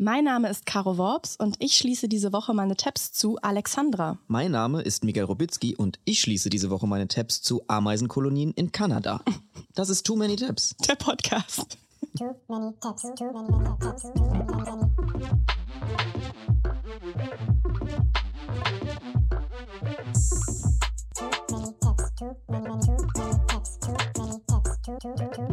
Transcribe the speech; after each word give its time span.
Mein 0.00 0.22
Name 0.22 0.48
ist 0.48 0.64
Caro 0.64 0.96
Worps 0.96 1.34
und 1.34 1.56
ich 1.58 1.76
schließe 1.76 2.08
diese 2.08 2.32
Woche 2.32 2.54
meine 2.54 2.76
Tabs 2.76 3.10
zu 3.10 3.36
Alexandra. 3.42 4.16
Mein 4.28 4.52
Name 4.52 4.80
ist 4.80 5.02
Miguel 5.02 5.24
Robitzky 5.24 5.74
und 5.74 5.98
ich 6.04 6.20
schließe 6.20 6.50
diese 6.50 6.70
Woche 6.70 6.86
meine 6.86 7.08
Tabs 7.08 7.42
zu 7.42 7.62
Ameisenkolonien 7.66 8.52
in 8.52 8.70
Kanada. 8.70 9.20
Das 9.74 9.88
ist 9.88 10.06
Too 10.06 10.14
Many 10.14 10.36
Tabs. 10.36 10.76
Der 10.88 10.94
Podcast. 10.94 11.76
Too 12.16 12.32
many 12.48 12.72
tabs, 12.80 13.02
too 13.16 13.32
many 13.32 13.48
tabs, 13.80 14.02
too 14.02 14.22
many 14.22 14.46
tabs. 14.64 14.86
Too 21.18 21.26
many 21.50 21.74
tabs, 21.80 22.12
too 22.16 22.36
many, 22.48 22.68
many, 22.68 22.86
too 22.86 22.94
many 23.16 23.38
tabs, 23.48 23.78
too 23.80 23.92
many 24.16 24.38
tabs, 24.46 24.78
too, 24.84 24.96
too, 25.02 25.14
too, 25.16 25.28
too. 25.34 25.48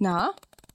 Na, 0.00 0.34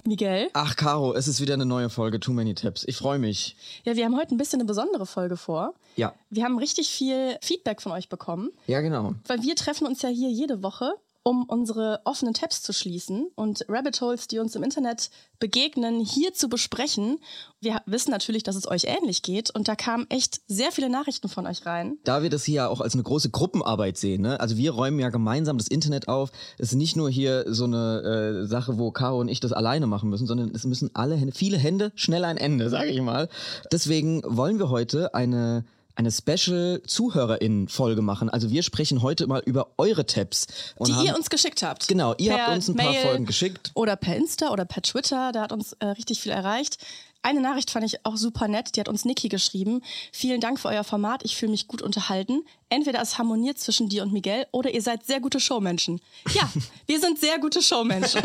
Miguel? 0.10 0.50
Ach, 0.54 0.76
Caro, 0.76 1.14
es 1.14 1.28
ist 1.28 1.40
wieder 1.40 1.54
eine 1.54 1.68
neue 1.68 1.90
Folge 1.90 2.20
Too 2.20 2.34
Many 2.34 2.56
Tabs. 2.56 2.84
Ich 2.88 2.98
freue 2.98 3.20
mich. 3.20 3.56
Ja, 3.86 3.96
wir 3.96 4.04
haben 4.06 4.18
heute 4.18 4.34
ein 4.34 4.38
bisschen 4.38 4.60
eine 4.60 4.66
besondere 4.68 5.06
Folge 5.06 5.38
vor. 5.38 5.76
Ja. 5.96 6.14
Wir 6.32 6.44
haben 6.44 6.58
richtig 6.58 6.90
viel 6.90 7.38
Feedback 7.42 7.80
von 7.82 7.92
euch 7.92 8.10
bekommen, 8.10 8.50
Ja, 8.66 8.82
genau. 8.82 9.14
weil 9.28 9.44
wir 9.44 9.56
treffen 9.56 9.86
uns 9.86 10.02
ja 10.02 10.10
hier 10.10 10.30
jede 10.32 10.64
Woche, 10.64 10.94
um 11.24 11.44
unsere 11.44 12.00
offenen 12.06 12.34
Tabs 12.34 12.62
zu 12.62 12.74
schließen 12.74 13.28
und 13.36 13.66
Rabbit 13.68 14.00
Holes, 14.02 14.28
die 14.28 14.40
uns 14.40 14.56
im 14.56 14.64
Internet 14.64 15.10
begegnen, 15.40 16.00
hier 16.00 16.34
zu 16.34 16.50
besprechen. 16.50 17.20
Wir 17.60 17.82
wissen 17.86 18.12
natürlich, 18.12 18.44
dass 18.44 18.56
es 18.56 18.68
euch 18.70 18.86
ähnlich 18.86 19.22
geht 19.22 19.54
und 19.54 19.68
da 19.68 19.76
kamen 19.76 20.06
echt 20.10 20.42
sehr 20.48 20.72
viele 20.72 20.90
Nachrichten 20.90 21.30
von 21.30 21.46
euch 21.46 21.66
rein. 21.66 21.98
Da 22.04 22.24
wir 22.24 22.30
das 22.30 22.46
hier 22.46 22.56
ja 22.56 22.68
auch 22.68 22.82
als 22.82 22.94
eine 22.94 23.04
große 23.04 23.30
Gruppenarbeit 23.30 23.98
sehen, 23.98 24.22
ne? 24.22 24.40
also 24.40 24.58
wir 24.58 24.72
räumen 24.72 25.00
ja 25.00 25.10
gemeinsam 25.10 25.58
das 25.58 25.68
Internet 25.68 26.08
auf. 26.08 26.32
Es 26.58 26.70
ist 26.70 26.78
nicht 26.78 26.96
nur 26.96 27.10
hier 27.10 27.46
so 27.48 27.66
eine 27.66 28.44
äh, 28.44 28.48
Sache, 28.48 28.78
wo 28.78 28.92
Caro 28.92 29.20
und 29.20 29.28
ich 29.28 29.40
das 29.40 29.54
alleine 29.54 29.88
machen 29.88 30.10
müssen, 30.10 30.28
sondern 30.28 30.52
es 30.56 30.66
müssen 30.66 30.90
alle 30.94 31.16
Hände, 31.16 31.34
viele 31.36 31.58
Hände, 31.58 31.92
schnell 31.96 32.26
ein 32.26 32.38
Ende, 32.38 32.70
sage 32.70 32.90
ich 32.90 33.02
mal. 33.02 33.30
Deswegen 33.72 34.22
wollen 34.26 34.58
wir 34.58 34.70
heute 34.70 35.14
eine 35.14 35.66
eine 36.00 36.12
Special-ZuhörerInnen-Folge 36.12 38.02
machen. 38.02 38.30
Also 38.30 38.50
wir 38.50 38.64
sprechen 38.64 39.02
heute 39.02 39.28
mal 39.28 39.44
über 39.46 39.72
eure 39.78 40.06
Tabs. 40.06 40.48
Die 40.80 40.94
haben, 40.94 41.06
ihr 41.06 41.14
uns 41.14 41.30
geschickt 41.30 41.62
habt. 41.62 41.90
Genau, 41.90 42.16
ihr 42.18 42.34
habt 42.34 42.56
uns 42.56 42.70
ein 42.70 42.78
paar 42.78 42.92
Mail 42.92 43.02
Folgen 43.02 43.26
geschickt. 43.26 43.72
Oder 43.74 43.98
per 43.98 44.16
Insta 44.16 44.52
oder 44.52 44.64
per 44.64 44.82
Twitter, 44.82 45.34
da 45.34 45.42
hat 45.42 45.52
uns 45.52 45.74
äh, 45.74 45.88
richtig 45.88 46.22
viel 46.22 46.32
erreicht. 46.32 46.78
Eine 47.22 47.42
Nachricht 47.42 47.70
fand 47.70 47.86
ich 47.86 48.06
auch 48.06 48.16
super 48.16 48.48
nett, 48.48 48.78
die 48.78 48.80
hat 48.80 48.88
uns 48.88 49.04
Niki 49.04 49.28
geschrieben. 49.28 49.82
Vielen 50.14 50.40
Dank 50.40 50.58
für 50.58 50.70
euer 50.70 50.86
Format, 50.86 51.26
ich 51.26 51.36
fühle 51.36 51.52
mich 51.52 51.68
gut 51.68 51.82
unterhalten. 51.82 52.46
Entweder 52.70 53.02
es 53.02 53.18
harmoniert 53.18 53.60
zwischen 53.60 53.90
dir 53.90 54.04
und 54.04 54.14
Miguel 54.14 54.46
oder 54.52 54.74
ihr 54.74 54.82
seid 54.82 55.06
sehr 55.06 55.20
gute 55.20 55.42
Showmenschen. 55.42 56.00
Ja, 56.34 56.50
wir 56.88 57.02
sind 57.02 57.20
sehr 57.20 57.38
gute 57.40 57.62
Showmenschen. 57.62 58.24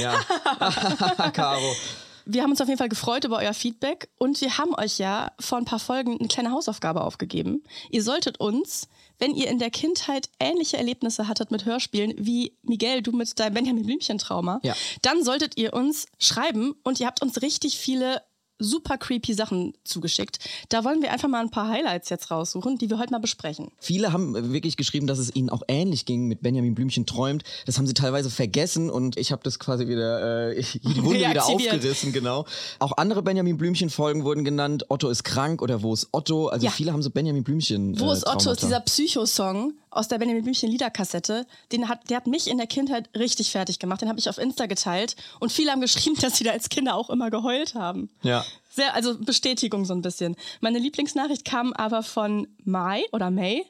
Ja, 0.00 0.14
Caro. 1.32 1.72
Wir 2.26 2.42
haben 2.42 2.50
uns 2.50 2.60
auf 2.60 2.68
jeden 2.68 2.78
Fall 2.78 2.88
gefreut 2.88 3.24
über 3.24 3.38
euer 3.38 3.52
Feedback 3.54 4.08
und 4.18 4.40
wir 4.40 4.56
haben 4.58 4.74
euch 4.74 4.98
ja 4.98 5.32
vor 5.40 5.58
ein 5.58 5.64
paar 5.64 5.78
Folgen 5.78 6.18
eine 6.18 6.28
kleine 6.28 6.50
Hausaufgabe 6.52 7.02
aufgegeben. 7.02 7.62
Ihr 7.90 8.02
solltet 8.02 8.40
uns, 8.40 8.88
wenn 9.18 9.34
ihr 9.34 9.48
in 9.48 9.58
der 9.58 9.70
Kindheit 9.70 10.30
ähnliche 10.40 10.76
Erlebnisse 10.76 11.28
hattet 11.28 11.50
mit 11.50 11.64
Hörspielen, 11.64 12.14
wie 12.16 12.56
Miguel, 12.62 13.02
du 13.02 13.12
mit 13.12 13.38
deinem 13.38 13.54
Benjamin 13.54 13.84
Blümchen-Trauma, 13.84 14.60
Ja. 14.62 14.74
dann 15.02 15.22
solltet 15.22 15.56
ihr 15.56 15.74
uns 15.74 16.06
schreiben 16.18 16.74
und 16.82 16.98
ihr 17.00 17.06
habt 17.06 17.22
uns 17.22 17.42
richtig 17.42 17.78
viele 17.78 18.22
super 18.58 18.98
creepy 18.98 19.34
Sachen 19.34 19.72
zugeschickt. 19.84 20.38
Da 20.68 20.84
wollen 20.84 21.02
wir 21.02 21.12
einfach 21.12 21.28
mal 21.28 21.40
ein 21.40 21.50
paar 21.50 21.68
Highlights 21.68 22.08
jetzt 22.08 22.30
raussuchen, 22.30 22.78
die 22.78 22.88
wir 22.88 22.98
heute 22.98 23.12
mal 23.12 23.18
besprechen. 23.18 23.70
Viele 23.80 24.12
haben 24.12 24.52
wirklich 24.52 24.76
geschrieben, 24.76 25.06
dass 25.06 25.18
es 25.18 25.34
ihnen 25.34 25.50
auch 25.50 25.62
ähnlich 25.68 26.06
ging 26.06 26.26
mit 26.28 26.42
Benjamin 26.42 26.74
Blümchen 26.74 27.06
träumt. 27.06 27.42
Das 27.66 27.78
haben 27.78 27.86
sie 27.86 27.94
teilweise 27.94 28.30
vergessen 28.30 28.90
und 28.90 29.16
ich 29.16 29.32
habe 29.32 29.42
das 29.42 29.58
quasi 29.58 29.88
wieder 29.88 30.50
äh, 30.52 30.62
die 30.84 31.02
Wunde 31.04 31.28
wieder 31.28 31.46
aufgerissen, 31.46 32.12
genau. 32.12 32.44
Auch 32.78 32.96
andere 32.96 33.22
Benjamin 33.22 33.56
Blümchen 33.58 33.90
Folgen 33.90 34.24
wurden 34.24 34.44
genannt. 34.44 34.86
Otto 34.88 35.08
ist 35.08 35.24
krank 35.24 35.60
oder 35.60 35.82
wo 35.82 35.92
ist 35.92 36.08
Otto? 36.12 36.48
Also 36.48 36.66
Ja. 36.66 36.70
viele 36.72 36.92
haben 36.92 37.02
so 37.02 37.10
Benjamin 37.10 37.44
Blümchen. 37.44 37.98
Wo 37.98 38.10
äh, 38.10 38.12
ist 38.12 38.26
Otto? 38.26 38.52
Ist 38.52 38.62
dieser 38.62 38.80
Psycho-Song 38.80 39.74
aus 39.94 40.08
der 40.08 40.18
Benjamin 40.18 40.42
Blümchen 40.42 40.70
Liederkassette. 40.70 41.46
Den 41.72 41.88
hat, 41.88 42.10
der 42.10 42.18
hat 42.18 42.26
mich 42.26 42.48
in 42.48 42.58
der 42.58 42.66
Kindheit 42.66 43.08
richtig 43.16 43.50
fertig 43.50 43.78
gemacht. 43.78 44.02
Den 44.02 44.08
habe 44.08 44.18
ich 44.18 44.28
auf 44.28 44.38
Insta 44.38 44.66
geteilt. 44.66 45.16
Und 45.40 45.52
viele 45.52 45.70
haben 45.70 45.80
geschrieben, 45.80 46.16
dass 46.20 46.36
sie 46.36 46.44
da 46.44 46.52
als 46.52 46.68
Kinder 46.68 46.94
auch 46.94 47.10
immer 47.10 47.30
geheult 47.30 47.74
haben. 47.74 48.10
Ja. 48.22 48.44
Sehr, 48.70 48.94
also 48.94 49.18
Bestätigung 49.18 49.84
so 49.84 49.94
ein 49.94 50.02
bisschen. 50.02 50.36
Meine 50.60 50.78
Lieblingsnachricht 50.78 51.44
kam 51.44 51.72
aber 51.72 52.02
von 52.02 52.48
Mai 52.64 53.04
oder 53.12 53.30
May. 53.30 53.64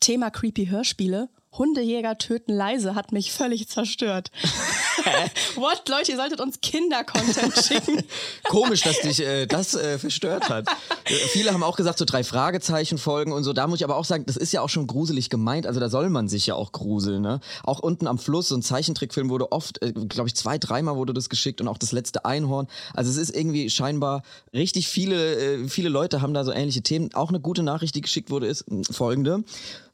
Thema 0.00 0.30
creepy 0.30 0.66
Hörspiele. 0.66 1.28
Hundejäger 1.52 2.18
töten 2.18 2.52
leise 2.52 2.94
hat 2.94 3.12
mich 3.12 3.32
völlig 3.32 3.68
zerstört. 3.68 4.30
What? 5.56 5.88
Leute, 5.88 6.12
ihr 6.12 6.16
solltet 6.16 6.40
uns 6.40 6.60
Kinder-Content 6.60 7.54
schicken. 7.64 8.02
Komisch, 8.44 8.82
dass 8.82 9.00
dich 9.00 9.20
äh, 9.20 9.46
das 9.46 9.74
äh, 9.74 9.98
verstört 9.98 10.48
hat. 10.48 10.66
Äh, 11.04 11.14
Viele 11.32 11.52
haben 11.52 11.62
auch 11.62 11.76
gesagt, 11.76 11.98
so 11.98 12.04
drei 12.04 12.24
Fragezeichen 12.24 12.98
folgen 12.98 13.32
und 13.32 13.44
so. 13.44 13.52
Da 13.52 13.66
muss 13.66 13.80
ich 13.80 13.84
aber 13.84 13.96
auch 13.96 14.04
sagen, 14.04 14.24
das 14.26 14.36
ist 14.36 14.52
ja 14.52 14.60
auch 14.60 14.68
schon 14.68 14.86
gruselig 14.86 15.30
gemeint. 15.30 15.66
Also 15.66 15.80
da 15.80 15.88
soll 15.88 16.10
man 16.10 16.28
sich 16.28 16.46
ja 16.46 16.54
auch 16.54 16.72
gruseln. 16.72 17.22
Ne? 17.22 17.40
Auch 17.62 17.78
unten 17.80 18.06
am 18.06 18.18
Fluss, 18.18 18.48
so 18.48 18.56
ein 18.56 18.62
Zeichentrickfilm 18.62 19.30
wurde 19.30 19.52
oft, 19.52 19.82
äh, 19.82 19.92
glaube 19.92 20.28
ich, 20.28 20.34
zwei, 20.34 20.58
dreimal 20.58 20.96
wurde 20.96 21.14
das 21.14 21.28
geschickt 21.28 21.60
und 21.60 21.68
auch 21.68 21.78
das 21.78 21.92
letzte 21.92 22.24
Einhorn. 22.24 22.68
Also 22.94 23.10
es 23.10 23.16
ist 23.16 23.34
irgendwie 23.34 23.70
scheinbar 23.70 24.22
richtig 24.52 24.88
viele, 24.88 25.36
äh, 25.36 25.68
viele 25.68 25.88
Leute 25.88 26.22
haben 26.22 26.34
da 26.34 26.44
so 26.44 26.52
ähnliche 26.52 26.82
Themen. 26.82 27.14
Auch 27.14 27.28
eine 27.28 27.40
gute 27.40 27.62
Nachricht, 27.62 27.94
die 27.94 28.00
geschickt 28.00 28.30
wurde, 28.30 28.46
ist 28.46 28.70
mh, 28.70 28.82
folgende 28.90 29.44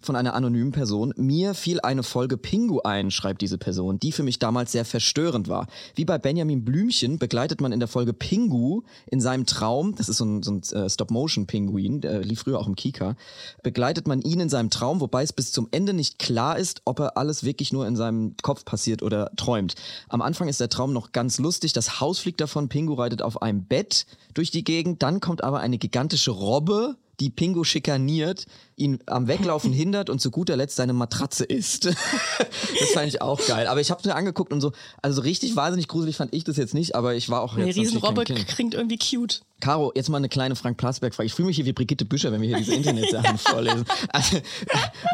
von 0.01 0.17
einer 0.17 0.35
anonymen 0.35 0.73
Person. 0.73 1.15
Mir 1.17 1.44
fiel 1.53 1.81
eine 1.81 2.03
Folge 2.03 2.39
Pingu 2.39 2.81
ein, 2.81 3.11
schreibt 3.11 3.43
diese 3.43 3.59
Person, 3.59 3.99
die 3.99 4.13
für 4.13 4.23
mich 4.23 4.39
damals 4.39 4.73
sehr 4.73 4.87
verstörend 4.87 5.49
war. 5.49 5.67
Wie 5.95 6.07
bei 6.07 6.17
Benjamin 6.17 6.65
Blümchen 6.65 7.19
begleitet 7.19 7.61
man 7.61 7.73
in 7.73 7.81
der 7.81 7.89
Folge 7.89 8.15
Pingu 8.15 8.83
in 9.07 9.21
seinem 9.21 9.45
Traum, 9.45 9.95
das 9.97 10.09
ist 10.09 10.17
so 10.17 10.25
ein, 10.25 10.43
so 10.43 10.53
ein 10.53 10.63
äh, 10.73 10.89
Stop-Motion-Pinguin, 10.89 12.01
der 12.01 12.21
lief 12.21 12.41
früher 12.41 12.59
auch 12.59 12.67
im 12.67 12.77
Kika, 12.77 13.17
begleitet 13.63 14.09
man 14.09 14.23
ihn 14.23 14.41
in 14.41 14.49
seinem 14.49 14.71
Traum, 14.71 15.01
wobei 15.01 15.23
es 15.23 15.35
bis 15.35 15.53
zum 15.53 15.69
Ende 15.73 15.93
nicht 15.93 16.19
klar 16.19 16.57
ist, 16.57 16.81
ob 16.87 17.01
er 17.01 17.19
alles 17.19 17.45
wirklich 17.45 17.73
nur 17.73 17.87
in 17.87 17.97
seinem 17.97 18.37
Kopf 18.41 18.65
passiert 18.65 19.03
oder 19.03 19.31
träumt. 19.37 19.75
Am 20.09 20.23
Anfang 20.23 20.49
ist 20.49 20.61
der 20.61 20.69
Traum 20.71 20.93
noch 20.93 21.13
ganz 21.13 21.39
lustig, 21.39 21.75
das 21.75 22.01
Haus 22.01 22.21
fliegt 22.21 22.41
davon, 22.41 22.71
Pingu 22.71 22.95
reitet 22.95 23.21
auf 23.21 23.43
einem 23.43 23.65
Bett 23.65 24.07
durch 24.33 24.51
die 24.51 24.65
Gegend, 24.65 25.03
dann 25.03 25.21
kommt 25.21 25.45
aber 25.45 25.61
eine 25.61 25.77
gigantische 25.77 26.31
Robbe, 26.31 26.97
die 27.21 27.31
Pingu 27.31 27.65
schikaniert, 27.65 28.47
ihn 28.77 28.99
am 29.07 29.29
Weglaufen 29.29 29.73
hindert 29.73 30.11
und 30.11 30.21
zu 30.21 30.31
guter 30.31 30.57
Letzt 30.57 30.77
seine 30.77 30.93
Matratze 30.93 31.45
isst. 31.45 31.85
das 31.87 32.91
fand 32.93 33.09
ich 33.09 33.23
auch 33.23 33.45
geil. 33.47 33.67
Aber 33.67 33.81
ich 33.81 33.91
habe 33.91 34.07
mir 34.07 34.15
angeguckt 34.15 34.53
und 34.53 34.61
so, 34.61 34.73
also 35.03 35.23
richtig 35.23 35.57
wahnsinnig 35.57 35.89
gruselig 35.89 36.17
fand 36.17 36.35
ich 36.35 36.45
das 36.45 36.57
jetzt 36.57 36.75
nicht, 36.75 36.95
aber 36.95 37.15
ich 37.15 37.29
war 37.29 37.43
auch 37.43 37.57
Nee, 37.57 37.67
jetzt 37.67 37.77
Riesenrobbe 37.77 38.25
klingt 38.25 38.75
irgendwie 38.75 38.99
cute. 38.99 39.43
Caro, 39.61 39.93
jetzt 39.95 40.11
mal 40.11 40.19
eine 40.19 40.29
kleine 40.29 40.57
Frank 40.57 40.77
Plasberg-Frage. 40.77 41.27
Ich 41.27 41.35
fühle 41.35 41.47
mich 41.47 41.57
hier 41.57 41.65
wie 41.65 41.73
Brigitte 41.73 42.05
Büscher, 42.05 42.33
wenn 42.33 42.43
wir 42.43 42.49
hier 42.49 42.59
diese 42.59 42.75
Internetsachen 42.75 43.39
vorlesen. 43.39 43.85
Also, 44.09 44.39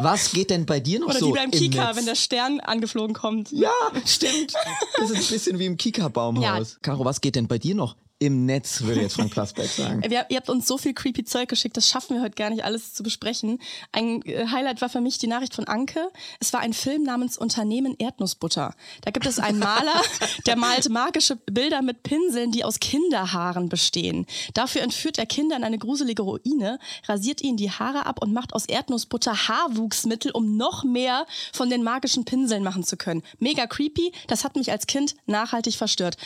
was 0.01 0.31
geht 0.33 0.49
denn 0.49 0.65
bei 0.65 0.79
dir 0.79 0.99
noch 0.99 1.07
Oder 1.09 1.19
so 1.19 1.29
wie 1.29 1.33
beim 1.37 1.45
im 1.45 1.51
Kika, 1.51 1.87
Netz? 1.87 1.97
wenn 1.97 2.05
der 2.05 2.15
Stern 2.15 2.59
angeflogen 2.59 3.13
kommt. 3.13 3.51
Ja, 3.51 3.71
stimmt. 4.05 4.53
Das 4.97 5.09
ist 5.09 5.17
ein 5.17 5.33
bisschen 5.33 5.59
wie 5.59 5.67
im 5.67 5.77
Kika-Baumhaus. 5.77 6.79
Caro, 6.81 7.05
was 7.05 7.21
geht 7.21 7.35
denn 7.35 7.47
bei 7.47 7.59
dir 7.59 7.75
noch 7.75 7.95
im 8.21 8.45
Netz, 8.45 8.83
würde 8.83 9.01
jetzt 9.01 9.15
Frank 9.15 9.31
Plasberg 9.31 9.67
sagen. 9.67 10.03
Wir, 10.07 10.27
ihr 10.29 10.37
habt 10.37 10.49
uns 10.49 10.67
so 10.67 10.77
viel 10.77 10.93
creepy 10.93 11.23
Zeug 11.23 11.49
geschickt, 11.49 11.75
das 11.75 11.89
schaffen 11.89 12.15
wir 12.15 12.21
heute 12.21 12.35
gar 12.35 12.51
nicht 12.51 12.63
alles 12.63 12.93
zu 12.93 13.01
besprechen. 13.01 13.57
Ein 13.91 14.21
äh, 14.23 14.45
Highlight 14.45 14.79
war 14.79 14.89
für 14.89 15.01
mich 15.01 15.17
die 15.17 15.25
Nachricht 15.25 15.55
von 15.55 15.65
Anke. 15.65 16.07
Es 16.39 16.53
war 16.53 16.59
ein 16.59 16.73
Film 16.73 17.01
namens 17.01 17.35
Unternehmen 17.39 17.95
Erdnussbutter. 17.97 18.75
Da 19.01 19.11
gibt 19.11 19.25
es 19.25 19.39
einen 19.39 19.57
Maler, 19.57 19.99
der 20.45 20.55
malt 20.55 20.87
magische 20.89 21.35
Bilder 21.35 21.81
mit 21.81 22.03
Pinseln, 22.03 22.51
die 22.51 22.63
aus 22.63 22.79
Kinderhaaren 22.79 23.69
bestehen. 23.69 24.27
Dafür 24.53 24.83
entführt 24.83 25.17
er 25.17 25.25
Kinder 25.25 25.55
in 25.55 25.63
eine 25.63 25.79
gruselige 25.79 26.21
Ruine, 26.21 26.77
rasiert 27.07 27.41
ihnen 27.41 27.57
die 27.57 27.71
Haare 27.71 28.05
ab 28.05 28.21
und 28.21 28.33
macht 28.33 28.53
aus 28.53 28.65
Erdnussbutter 28.65 29.47
Haarwuchsmittel, 29.47 30.31
um 30.31 30.57
noch 30.57 30.83
mehr 30.83 31.25
von 31.53 31.71
den 31.71 31.81
magischen 31.81 32.23
Pinseln 32.25 32.61
machen 32.61 32.83
zu 32.83 32.97
können. 32.97 33.23
Mega 33.39 33.65
creepy. 33.65 34.11
Das 34.27 34.43
hat 34.43 34.55
mich 34.55 34.71
als 34.71 34.85
Kind 34.85 35.15
nachhaltig 35.25 35.73
verstört. 35.73 36.17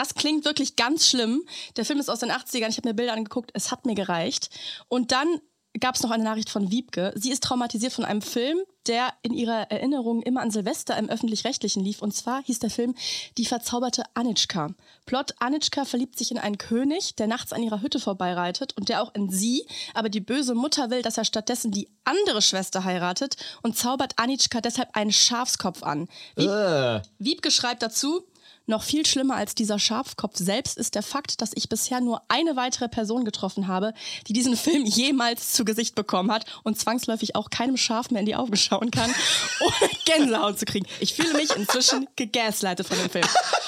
Das 0.00 0.14
klingt 0.14 0.46
wirklich 0.46 0.76
ganz 0.76 1.06
schlimm. 1.06 1.42
Der 1.76 1.84
Film 1.84 2.00
ist 2.00 2.08
aus 2.08 2.20
den 2.20 2.30
80ern. 2.30 2.70
Ich 2.70 2.78
habe 2.78 2.88
mir 2.88 2.94
Bilder 2.94 3.12
angeguckt. 3.12 3.50
Es 3.52 3.70
hat 3.70 3.84
mir 3.84 3.94
gereicht. 3.94 4.48
Und 4.88 5.12
dann 5.12 5.42
gab 5.78 5.94
es 5.94 6.02
noch 6.02 6.10
eine 6.10 6.24
Nachricht 6.24 6.48
von 6.48 6.70
Wiebke. 6.70 7.12
Sie 7.16 7.30
ist 7.30 7.44
traumatisiert 7.44 7.92
von 7.92 8.06
einem 8.06 8.22
Film, 8.22 8.60
der 8.86 9.12
in 9.20 9.34
ihrer 9.34 9.70
Erinnerung 9.70 10.22
immer 10.22 10.40
an 10.40 10.50
Silvester 10.50 10.96
im 10.96 11.10
Öffentlich-Rechtlichen 11.10 11.84
lief. 11.84 12.00
Und 12.00 12.14
zwar 12.14 12.42
hieß 12.42 12.60
der 12.60 12.70
Film 12.70 12.94
Die 13.36 13.44
verzauberte 13.44 14.04
Anitschka. 14.14 14.70
Plot, 15.04 15.34
Anitschka 15.38 15.84
verliebt 15.84 16.16
sich 16.16 16.30
in 16.30 16.38
einen 16.38 16.56
König, 16.56 17.14
der 17.16 17.26
nachts 17.26 17.52
an 17.52 17.62
ihrer 17.62 17.82
Hütte 17.82 18.00
vorbeireitet 18.00 18.74
und 18.78 18.88
der 18.88 19.02
auch 19.02 19.14
in 19.14 19.28
sie. 19.28 19.66
Aber 19.92 20.08
die 20.08 20.20
böse 20.20 20.54
Mutter 20.54 20.88
will, 20.88 21.02
dass 21.02 21.18
er 21.18 21.26
stattdessen 21.26 21.72
die 21.72 21.90
andere 22.04 22.40
Schwester 22.40 22.84
heiratet 22.84 23.36
und 23.62 23.76
zaubert 23.76 24.14
Anitschka 24.16 24.62
deshalb 24.62 24.96
einen 24.96 25.12
Schafskopf 25.12 25.82
an. 25.82 26.08
Wieb 26.36 26.48
Äh, 26.48 27.02
Wiebke 27.18 27.50
schreibt 27.50 27.82
dazu, 27.82 28.24
Noch 28.70 28.84
viel 28.84 29.04
schlimmer 29.04 29.34
als 29.34 29.56
dieser 29.56 29.80
Schafkopf 29.80 30.36
selbst 30.36 30.78
ist 30.78 30.94
der 30.94 31.02
Fakt, 31.02 31.42
dass 31.42 31.50
ich 31.54 31.68
bisher 31.68 32.00
nur 32.00 32.22
eine 32.28 32.54
weitere 32.54 32.88
Person 32.88 33.24
getroffen 33.24 33.66
habe, 33.66 33.92
die 34.28 34.32
diesen 34.32 34.56
Film 34.56 34.86
jemals 34.86 35.52
zu 35.52 35.64
Gesicht 35.64 35.96
bekommen 35.96 36.30
hat 36.30 36.44
und 36.62 36.78
zwangsläufig 36.78 37.34
auch 37.34 37.50
keinem 37.50 37.76
Schaf 37.76 38.12
mehr 38.12 38.20
in 38.20 38.26
die 38.26 38.36
Augen 38.36 38.56
schauen 38.56 38.92
kann, 38.92 39.12
ohne 39.60 39.90
Gänsehaut 40.04 40.60
zu 40.60 40.66
kriegen. 40.66 40.86
Ich 41.00 41.14
fühle 41.14 41.34
mich 41.34 41.50
inzwischen 41.56 42.06
gegaslightet 42.14 42.86
von 42.86 42.96
dem 42.96 43.10
Film. 43.10 43.26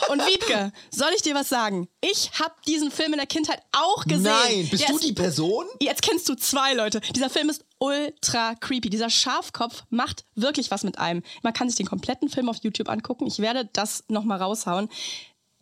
Und 0.08 0.20
Wiebke, 0.24 0.72
soll 0.92 1.10
ich 1.16 1.22
dir 1.22 1.34
was 1.34 1.48
sagen? 1.48 1.88
Ich 2.00 2.30
habe 2.38 2.54
diesen 2.68 2.92
Film 2.92 3.12
in 3.12 3.18
der 3.18 3.26
Kindheit 3.26 3.60
auch 3.72 4.04
gesehen. 4.04 4.22
Nein, 4.22 4.68
bist 4.70 4.84
Der 4.84 4.90
du 4.90 4.96
ist- 4.98 5.04
die 5.04 5.14
Person? 5.14 5.66
Jetzt 5.80 6.02
kennst 6.02 6.28
du 6.28 6.36
zwei 6.36 6.74
Leute. 6.74 7.00
Dieser 7.16 7.28
Film 7.28 7.48
ist 7.50 7.64
ultra 7.82 8.54
creepy. 8.54 8.90
Dieser 8.90 9.10
Schafkopf 9.10 9.82
macht 9.90 10.24
wirklich 10.36 10.70
was 10.70 10.84
mit 10.84 10.98
einem. 10.98 11.22
Man 11.42 11.52
kann 11.52 11.68
sich 11.68 11.76
den 11.76 11.86
kompletten 11.86 12.28
Film 12.28 12.48
auf 12.48 12.58
YouTube 12.62 12.88
angucken. 12.88 13.26
Ich 13.26 13.40
werde 13.40 13.68
das 13.72 14.04
nochmal 14.06 14.38
raushauen. 14.40 14.88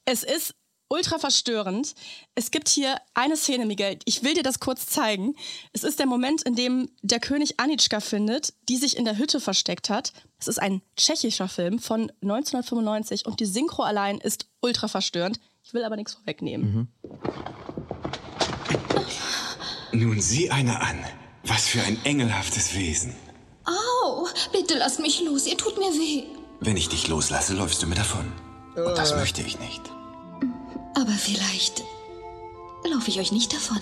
Es 0.04 0.22
ist 0.22 0.54
ultra 0.88 1.18
verstörend. 1.18 1.94
Es 2.34 2.50
gibt 2.50 2.68
hier 2.68 2.96
eine 3.14 3.38
Szene, 3.38 3.64
Miguel. 3.64 3.98
Ich 4.04 4.22
will 4.22 4.34
dir 4.34 4.42
das 4.42 4.60
kurz 4.60 4.86
zeigen. 4.86 5.34
Es 5.72 5.82
ist 5.82 5.98
der 5.98 6.06
Moment, 6.06 6.42
in 6.42 6.54
dem 6.56 6.90
der 7.00 7.20
König 7.20 7.58
Anitschka 7.58 8.00
findet, 8.00 8.52
die 8.68 8.76
sich 8.76 8.98
in 8.98 9.06
der 9.06 9.16
Hütte 9.16 9.40
versteckt 9.40 9.88
hat. 9.88 10.12
Es 10.38 10.46
ist 10.46 10.60
ein 10.60 10.82
tschechischer 10.98 11.48
Film 11.48 11.78
von 11.78 12.12
1995 12.20 13.24
und 13.24 13.40
die 13.40 13.46
Synchro 13.46 13.82
allein 13.82 14.18
ist 14.18 14.46
ultra 14.60 14.88
verstörend. 14.88 15.40
Ich 15.62 15.72
will 15.72 15.84
aber 15.84 15.96
nichts 15.96 16.14
vorwegnehmen. 16.14 16.88
Nun 19.92 20.20
sieh 20.20 20.50
einer 20.50 20.82
an. 20.82 21.02
Was 21.44 21.66
für 21.68 21.82
ein 21.82 21.98
engelhaftes 22.04 22.74
Wesen. 22.74 23.14
Au, 23.64 24.26
bitte 24.52 24.76
lasst 24.76 25.00
mich 25.00 25.22
los, 25.22 25.46
ihr 25.46 25.56
tut 25.56 25.78
mir 25.78 25.92
weh. 25.92 26.24
Wenn 26.60 26.76
ich 26.76 26.88
dich 26.88 27.08
loslasse, 27.08 27.54
läufst 27.54 27.82
du 27.82 27.86
mir 27.86 27.94
davon. 27.94 28.30
Und 28.76 28.96
das 28.98 29.14
möchte 29.14 29.42
ich 29.42 29.58
nicht. 29.58 29.82
Aber 30.94 31.12
vielleicht 31.12 31.82
laufe 32.84 33.08
ich 33.08 33.20
euch 33.20 33.32
nicht 33.32 33.52
davon. 33.52 33.80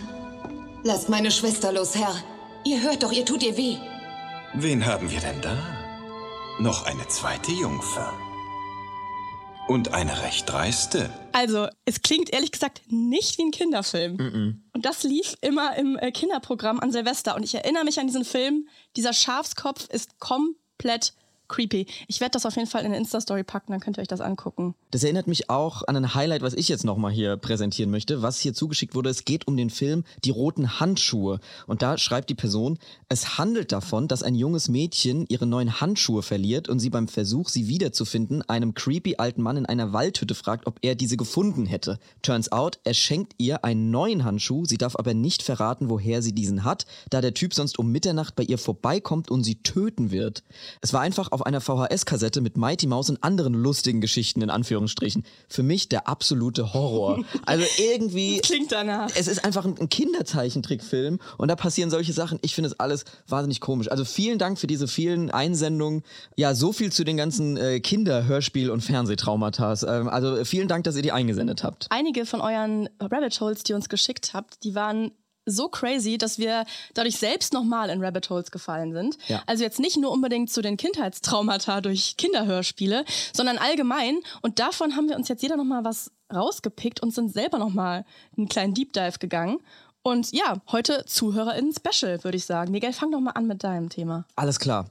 Lasst 0.85 1.09
meine 1.09 1.31
Schwester 1.31 1.73
los, 1.73 1.95
Herr. 1.95 2.15
Ihr 2.65 2.83
hört 2.83 3.03
doch, 3.03 3.13
ihr 3.13 3.25
tut 3.25 3.43
ihr 3.43 3.57
weh. 3.57 3.77
Wen 4.55 4.87
haben 4.87 5.11
wir 5.11 5.21
denn 5.21 5.41
da? 5.41 5.57
Noch 6.61 6.85
eine 6.87 7.07
zweite 7.09 7.53
Jungfer. 7.53 8.13
Und 9.69 9.93
eine 9.93 10.23
recht 10.23 10.49
dreiste. 10.49 11.11
Also, 11.33 11.69
es 11.85 12.01
klingt 12.01 12.31
ehrlich 12.31 12.53
gesagt 12.53 12.81
nicht 12.89 13.37
wie 13.37 13.43
ein 13.43 13.51
Kinderfilm. 13.51 14.63
Und 14.73 14.87
das 14.87 15.03
lief 15.03 15.37
immer 15.43 15.77
im 15.77 15.99
äh, 15.99 16.11
Kinderprogramm 16.11 16.81
an 16.81 16.91
Silvester. 16.91 17.37
Und 17.37 17.43
ich 17.43 17.55
erinnere 17.55 17.85
mich 17.85 18.01
an 18.01 18.07
diesen 18.07 18.25
Film. 18.25 18.67
Dieser 18.97 19.13
Schafskopf 19.13 19.87
ist 19.91 20.19
komplett 20.19 21.13
creepy. 21.49 21.87
Ich 22.07 22.21
werde 22.21 22.33
das 22.33 22.47
auf 22.47 22.57
jeden 22.57 22.69
Fall 22.69 22.83
in 22.83 22.89
eine 22.89 22.97
Insta-Story 22.97 23.45
packen, 23.45 23.73
dann 23.73 23.81
könnt 23.81 23.99
ihr 23.99 24.03
euch 24.03 24.09
das 24.09 24.21
angucken. 24.21 24.75
Das 24.91 25.03
erinnert 25.05 25.27
mich 25.27 25.51
auch 25.51 25.83
an 25.87 25.97
ein 25.97 26.15
Highlight, 26.15 26.43
was 26.43 26.55
ich 26.55 26.69
jetzt 26.69 26.85
nochmal 26.85 27.13
hier 27.13 27.37
präsentieren 27.37 27.91
möchte, 27.91 28.23
was 28.23 28.39
hier 28.41 28.55
zugeschickt 28.55 28.95
wurde. 28.95 29.11
Es 29.11 29.25
geht 29.25 29.47
um 29.47 29.57
den 29.57 29.71
Film 29.71 30.05
Die 30.25 30.31
roten 30.31 30.81
Handschuhe. 30.81 31.41
Und 31.67 31.83
da 31.83 31.99
schreibt 31.99 32.31
die 32.31 32.35
Person, 32.35 32.79
es 33.09 33.39
handelt 33.39 33.73
davon, 33.73 34.09
dass 34.09 34.23
ein 34.23 34.35
junges 34.35 34.69
Mädchen 34.69 35.27
ihre 35.29 35.47
neuen 35.47 35.81
Handschuhe 35.81 36.23
verliert 36.23 36.69
und 36.69 36.79
sie 36.79 36.91
beim 36.91 37.09
Versuch, 37.09 37.49
sie 37.49 37.69
wiederzufinden, 37.69 38.43
einem 38.49 38.75
creepy 38.75 39.17
alten 39.17 39.43
Mann 39.43 39.57
in 39.57 39.67
einer 39.67 39.93
Waldhütte 39.93 40.35
fragt, 40.35 40.67
ob 40.67 40.79
er 40.83 40.95
diese 40.95 41.17
gefunden 41.17 41.67
hätte. 41.67 41.99
Turns 42.23 42.53
out, 42.53 42.79
er 42.85 42.95
schenkt 42.95 43.35
ihr 43.39 43.65
einen 43.65 43.91
neuen 43.91 44.25
Handschuh, 44.25 44.65
sie 44.65 44.79
darf 44.79 44.97
aber 44.97 45.15
nicht 45.15 45.43
verraten, 45.43 45.91
woher 45.91 46.23
sie 46.23 46.35
diesen 46.35 46.65
hat, 46.65 46.87
da 47.11 47.21
der 47.21 47.35
Typ 47.35 47.55
sonst 47.55 47.79
um 47.79 47.91
Mitternacht 47.91 48.37
bei 48.37 48.43
ihr 48.43 48.59
vorbeikommt 48.59 49.31
und 49.31 49.45
sie 49.45 49.63
töten 49.63 50.11
wird. 50.11 50.43
Es 50.81 50.93
war 50.93 51.01
einfach 51.01 51.33
auf 51.33 51.38
einer 51.43 51.61
VHS-Kassette 51.61 52.41
mit 52.41 52.57
Mighty 52.57 52.87
Mouse 52.87 53.11
und 53.11 53.25
anderen 53.25 53.55
lustigen 53.55 54.01
Geschichten 54.01 54.43
in 54.43 54.51
Anführungsstrichen. 54.51 55.25
Für 55.49 55.63
mich 55.63 55.89
der 55.89 56.09
absolute 56.09 56.75
Horror. 56.75 57.25
Also 57.47 57.65
irgendwie. 57.79 58.39
Klingt 58.41 58.71
danach. 58.71 59.11
Es 59.15 59.29
ist 59.29 59.45
einfach 59.45 59.65
ein 59.65 59.79
ein 59.81 59.89
Kinderzeichentrickfilm 59.89 61.19
und 61.37 61.49
da 61.49 61.57
passieren 61.57 61.91
solche 61.91 62.13
Sachen. 62.13 62.39
Ich 62.43 62.55
finde 62.55 62.69
es 62.69 62.81
alles 62.81 63.05
wahnsinnig 63.27 63.61
komisch. 63.61 63.91
Also 63.91 64.05
vielen 64.05 64.39
Dank 64.39 64.59
für 64.59 64.67
diese 64.67 64.89
vielen 64.89 65.31
Einsendungen. 65.31 66.03
Ja, 66.37 66.55
so 66.55 66.73
viel 66.73 66.93
zu 66.93 67.05
den 67.05 67.17
ganzen 67.17 67.57
äh, 67.57 67.81
Kinder-Hörspiel- 67.81 68.71
und 68.71 68.83
Fernsehtraumata. 68.83 69.75
Ähm, 69.87 70.09
also 70.09 70.45
vielen 70.45 70.69
Dank, 70.69 70.85
dass 70.85 70.97
ihr 70.97 71.03
die 71.03 71.13
eingesendet 71.13 71.63
habt. 71.65 71.87
Einige 71.91 72.27
von 72.27 72.41
euren 72.41 72.89
Rabbit 73.01 73.41
Holes, 73.41 73.63
die 73.63 73.73
ihr 73.73 73.77
uns 73.77 73.89
geschickt 73.89 74.33
habt, 74.35 74.65
die 74.65 74.75
waren 74.75 75.13
so 75.51 75.69
crazy, 75.69 76.19
dass 76.19 76.39
wir 76.39 76.65
dadurch 76.95 77.17
selbst 77.17 77.53
nochmal 77.53 77.91
in 77.91 78.03
Rabbit 78.03 78.29
Holes 78.31 78.51
gefallen 78.51 78.93
sind. 78.93 79.19
Ja. 79.29 79.43
Also 79.47 79.65
jetzt 79.65 79.81
nicht 79.81 79.97
nur 79.97 80.11
unbedingt 80.11 80.51
zu 80.51 80.63
den 80.63 80.77
Kindheitstraumata 80.77 81.81
durch 81.81 82.17
Kinderhörspiele, 82.17 83.05
sondern 83.33 83.59
allgemein. 83.59 84.19
Und 84.43 84.59
davon 84.59 84.97
haben 84.97 85.09
wir 85.09 85.17
uns 85.17 85.29
jetzt 85.29 85.43
jeder 85.43 85.57
nochmal 85.57 85.85
was 85.85 86.11
rausgepickt 86.33 87.01
und 87.01 87.15
sind 87.15 87.33
selber 87.33 87.59
nochmal 87.59 88.05
einen 88.37 88.49
kleinen 88.49 88.75
Deep 88.75 88.93
Dive 88.93 89.19
gegangen. 89.19 89.59
Und 90.03 90.33
ja, 90.33 90.63
heute 90.71 91.05
ZuhörerInnen 91.07 91.73
Special, 91.73 92.23
würde 92.25 92.37
ich 92.37 92.47
sagen. 92.47 92.71
Miguel, 92.71 92.93
fang 92.93 93.11
doch 93.11 93.21
mal 93.21 93.33
an 93.33 93.47
mit 93.47 93.65
deinem 93.65 93.89
Thema. 93.89 94.25
Alles 94.37 94.59
klar. 94.59 94.87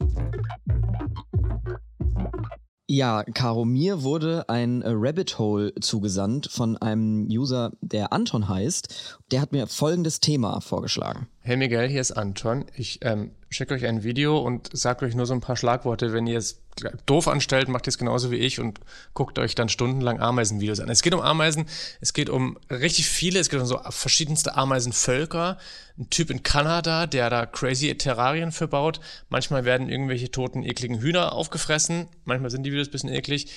Ja, 2.90 3.24
Caro, 3.24 3.66
mir 3.66 4.04
wurde 4.04 4.48
ein 4.48 4.82
Rabbit 4.86 5.38
Hole 5.40 5.76
zugesandt 5.82 6.50
von 6.50 6.78
einem 6.78 7.28
User, 7.30 7.74
der 7.82 8.14
Anton 8.14 8.48
heißt. 8.48 9.20
Der 9.30 9.42
hat 9.42 9.52
mir 9.52 9.68
folgendes 9.68 10.22
Thema 10.22 10.62
vorgeschlagen. 10.62 11.28
Hey 11.42 11.58
Miguel, 11.58 11.90
hier 11.90 12.00
ist 12.00 12.14
Anton. 12.14 12.64
Ich 12.78 13.00
ähm, 13.02 13.32
schicke 13.50 13.74
euch 13.74 13.86
ein 13.86 14.04
Video 14.04 14.38
und 14.38 14.70
sage 14.72 15.06
euch 15.06 15.16
nur 15.16 15.26
so 15.26 15.34
ein 15.34 15.42
paar 15.42 15.58
Schlagworte. 15.58 16.14
Wenn 16.14 16.28
ihr 16.28 16.38
es 16.38 16.62
doof 17.06 17.28
anstellt, 17.28 17.68
macht 17.68 17.88
ihr 17.88 17.90
es 17.90 17.98
genauso 17.98 18.32
wie 18.32 18.38
ich 18.38 18.62
und 18.62 18.80
guckt 19.14 19.38
euch 19.38 19.54
dann 19.54 19.68
stundenlang 19.68 20.22
Ameisenvideos 20.22 20.80
an. 20.80 20.88
Es 20.90 21.02
geht 21.02 21.14
um 21.14 21.20
Ameisen, 21.20 21.66
es 22.00 22.14
geht 22.14 22.30
um 22.30 22.58
richtig 22.72 23.10
viele, 23.10 23.40
es 23.40 23.50
geht 23.50 23.60
um 23.60 23.66
so 23.66 23.82
verschiedenste 23.90 24.56
Ameisenvölker. 24.56 25.58
Ein 25.98 26.10
Typ 26.10 26.30
in 26.30 26.42
Kanada, 26.42 27.06
der 27.06 27.30
da 27.30 27.46
crazy 27.46 27.94
Terrarien 27.98 28.54
für 28.54 28.70
baut. 28.70 29.02
Manchmal 29.28 29.66
werden 29.66 29.90
irgendwelche 29.90 30.32
toten, 30.32 30.64
ekligen 30.64 31.02
Hühner 31.02 31.34
aufgefressen. 31.34 32.08
Manchmal 32.24 32.50
sind 32.50 32.64
die 32.64 32.72
Videos 32.72 32.88
ein 32.88 32.92
bisschen 32.92 33.14
eklig. 33.14 33.52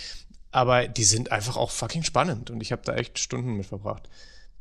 Aber 0.50 0.88
die 0.88 1.05
sind 1.05 1.31
einfach 1.31 1.56
auch 1.56 1.70
fucking 1.70 2.02
spannend 2.02 2.50
und 2.50 2.61
ich 2.61 2.72
habe 2.72 2.82
da 2.84 2.96
echt 2.96 3.20
Stunden 3.20 3.56
mit 3.56 3.67
verbracht. 3.67 4.08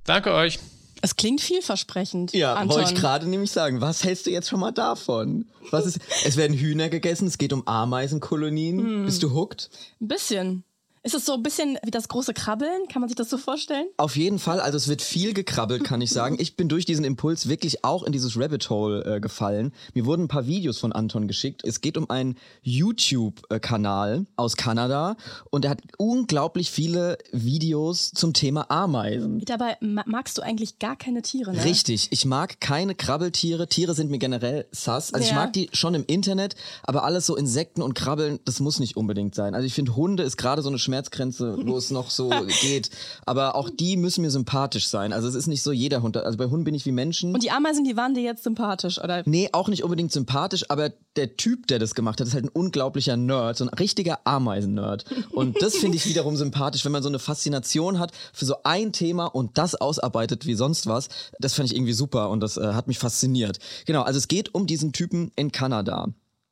Danke 0.03 0.33
euch. 0.33 0.59
Es 1.01 1.15
klingt 1.15 1.41
vielversprechend. 1.41 2.33
Ja, 2.33 2.55
Anton. 2.55 2.77
wollte 2.77 2.93
ich 2.93 2.99
gerade 2.99 3.27
nämlich 3.27 3.51
sagen. 3.51 3.81
Was 3.81 4.03
hältst 4.03 4.25
du 4.25 4.31
jetzt 4.31 4.49
schon 4.49 4.59
mal 4.59 4.71
davon? 4.71 5.45
Was 5.71 5.85
ist, 5.85 5.99
es 6.25 6.35
werden 6.37 6.55
Hühner 6.57 6.89
gegessen, 6.89 7.27
es 7.27 7.37
geht 7.37 7.53
um 7.53 7.65
Ameisenkolonien. 7.67 9.05
Bist 9.05 9.23
du 9.23 9.33
hooked? 9.33 9.69
Ein 10.01 10.07
bisschen. 10.07 10.63
Ist 11.01 11.15
es 11.15 11.25
so 11.25 11.33
ein 11.33 11.43
bisschen 11.43 11.77
wie 11.83 11.91
das 11.91 12.09
große 12.09 12.33
Krabbeln? 12.33 12.87
Kann 12.91 13.01
man 13.01 13.07
sich 13.07 13.15
das 13.15 13.29
so 13.29 13.37
vorstellen? 13.37 13.85
Auf 13.97 14.17
jeden 14.17 14.37
Fall, 14.37 14.59
also 14.59 14.75
es 14.75 14.87
wird 14.89 15.01
viel 15.01 15.33
gekrabbelt, 15.33 15.83
kann 15.85 16.01
ich 16.01 16.09
sagen. 16.11 16.35
Ich 16.39 16.55
bin 16.57 16.67
durch 16.67 16.83
diesen 16.85 17.05
Impuls 17.05 17.47
wirklich 17.47 17.85
auch 17.85 18.03
in 18.03 18.11
dieses 18.11 18.37
Rabbit 18.37 18.69
Hole 18.69 19.03
äh, 19.15 19.19
gefallen. 19.21 19.71
Mir 19.93 20.05
wurden 20.05 20.23
ein 20.23 20.27
paar 20.27 20.45
Videos 20.45 20.77
von 20.77 20.91
Anton 20.91 21.27
geschickt. 21.27 21.63
Es 21.63 21.79
geht 21.81 21.97
um 21.97 22.09
einen 22.09 22.35
YouTube-Kanal 22.63 24.25
aus 24.35 24.57
Kanada 24.57 25.15
und 25.49 25.65
er 25.65 25.71
hat 25.71 25.81
unglaublich 25.97 26.69
viele 26.71 27.17
Videos 27.31 28.11
zum 28.11 28.33
Thema 28.33 28.69
Ameisen. 28.69 29.39
Dabei 29.45 29.77
ma- 29.81 30.03
magst 30.05 30.37
du 30.37 30.41
eigentlich 30.41 30.79
gar 30.79 30.95
keine 30.95 31.21
Tiere, 31.21 31.53
ne? 31.53 31.63
Richtig, 31.63 32.11
ich 32.11 32.25
mag 32.25 32.59
keine 32.59 32.95
Krabbeltiere. 32.95 33.67
Tiere 33.67 33.93
sind 33.93 34.11
mir 34.11 34.19
generell 34.19 34.67
sass. 34.71 35.13
Also 35.13 35.23
ich 35.23 35.31
Ja. 35.31 35.35
mag 35.37 35.53
die 35.53 35.69
schon 35.73 35.95
im 35.95 36.03
Internet, 36.07 36.55
aber 36.83 37.03
alles 37.03 37.25
so 37.25 37.35
Insekten 37.35 37.81
und 37.81 37.93
Krabbeln, 37.95 38.39
das 38.45 38.59
muss 38.59 38.79
nicht 38.79 38.97
unbedingt 38.97 39.35
sein. 39.35 39.53
Also 39.55 39.65
ich 39.65 39.73
finde 39.73 39.95
Hunde 39.95 40.23
ist 40.23 40.37
gerade 40.37 40.61
so 40.61 40.69
eine 40.69 40.79
Schmerzgrenze, 40.89 41.57
wo 41.65 41.77
es 41.77 41.91
noch 41.91 42.09
so 42.09 42.29
geht. 42.61 42.89
Aber 43.25 43.55
auch 43.55 43.69
die 43.69 43.95
müssen 43.95 44.23
mir 44.23 44.31
sympathisch 44.31 44.87
sein. 44.87 45.13
Also 45.13 45.27
es 45.27 45.35
ist 45.35 45.47
nicht 45.47 45.61
so 45.61 45.71
jeder 45.71 46.01
Hund. 46.01 46.17
Also 46.17 46.37
bei 46.37 46.45
Hunden 46.45 46.63
bin 46.63 46.73
ich 46.73 46.85
wie 46.85 46.91
Menschen. 46.91 47.33
Und 47.33 47.43
die 47.43 47.51
Ameisen, 47.51 47.83
die 47.83 47.95
waren 47.95 48.15
dir 48.15 48.23
jetzt 48.23 48.43
sympathisch, 48.43 48.99
oder? 48.99 49.23
Nee, 49.25 49.49
auch 49.53 49.67
nicht 49.67 49.83
unbedingt 49.83 50.11
sympathisch, 50.11 50.65
aber 50.69 50.91
der 51.15 51.37
Typ, 51.37 51.67
der 51.67 51.79
das 51.79 51.95
gemacht 51.95 52.19
hat, 52.19 52.27
ist 52.27 52.33
halt 52.33 52.45
ein 52.45 52.49
unglaublicher 52.49 53.17
Nerd, 53.17 53.57
so 53.57 53.65
ein 53.65 53.69
richtiger 53.69 54.19
Ameisen-Nerd. 54.25 55.05
Und 55.31 55.61
das 55.61 55.75
finde 55.75 55.97
ich 55.97 56.05
wiederum 56.07 56.35
sympathisch, 56.35 56.85
wenn 56.85 56.91
man 56.91 57.03
so 57.03 57.09
eine 57.09 57.19
Faszination 57.19 57.99
hat 57.99 58.11
für 58.33 58.45
so 58.45 58.55
ein 58.63 58.93
Thema 58.93 59.25
und 59.25 59.57
das 59.57 59.75
ausarbeitet 59.75 60.45
wie 60.45 60.55
sonst 60.55 60.87
was. 60.87 61.09
Das 61.39 61.53
fand 61.53 61.69
ich 61.69 61.75
irgendwie 61.75 61.93
super 61.93 62.29
und 62.29 62.39
das 62.41 62.57
äh, 62.57 62.73
hat 62.73 62.87
mich 62.87 62.99
fasziniert. 62.99 63.59
Genau, 63.85 64.01
also 64.01 64.17
es 64.17 64.27
geht 64.27 64.55
um 64.55 64.65
diesen 64.65 64.91
Typen 64.93 65.31
in 65.35 65.51
Kanada. 65.51 66.07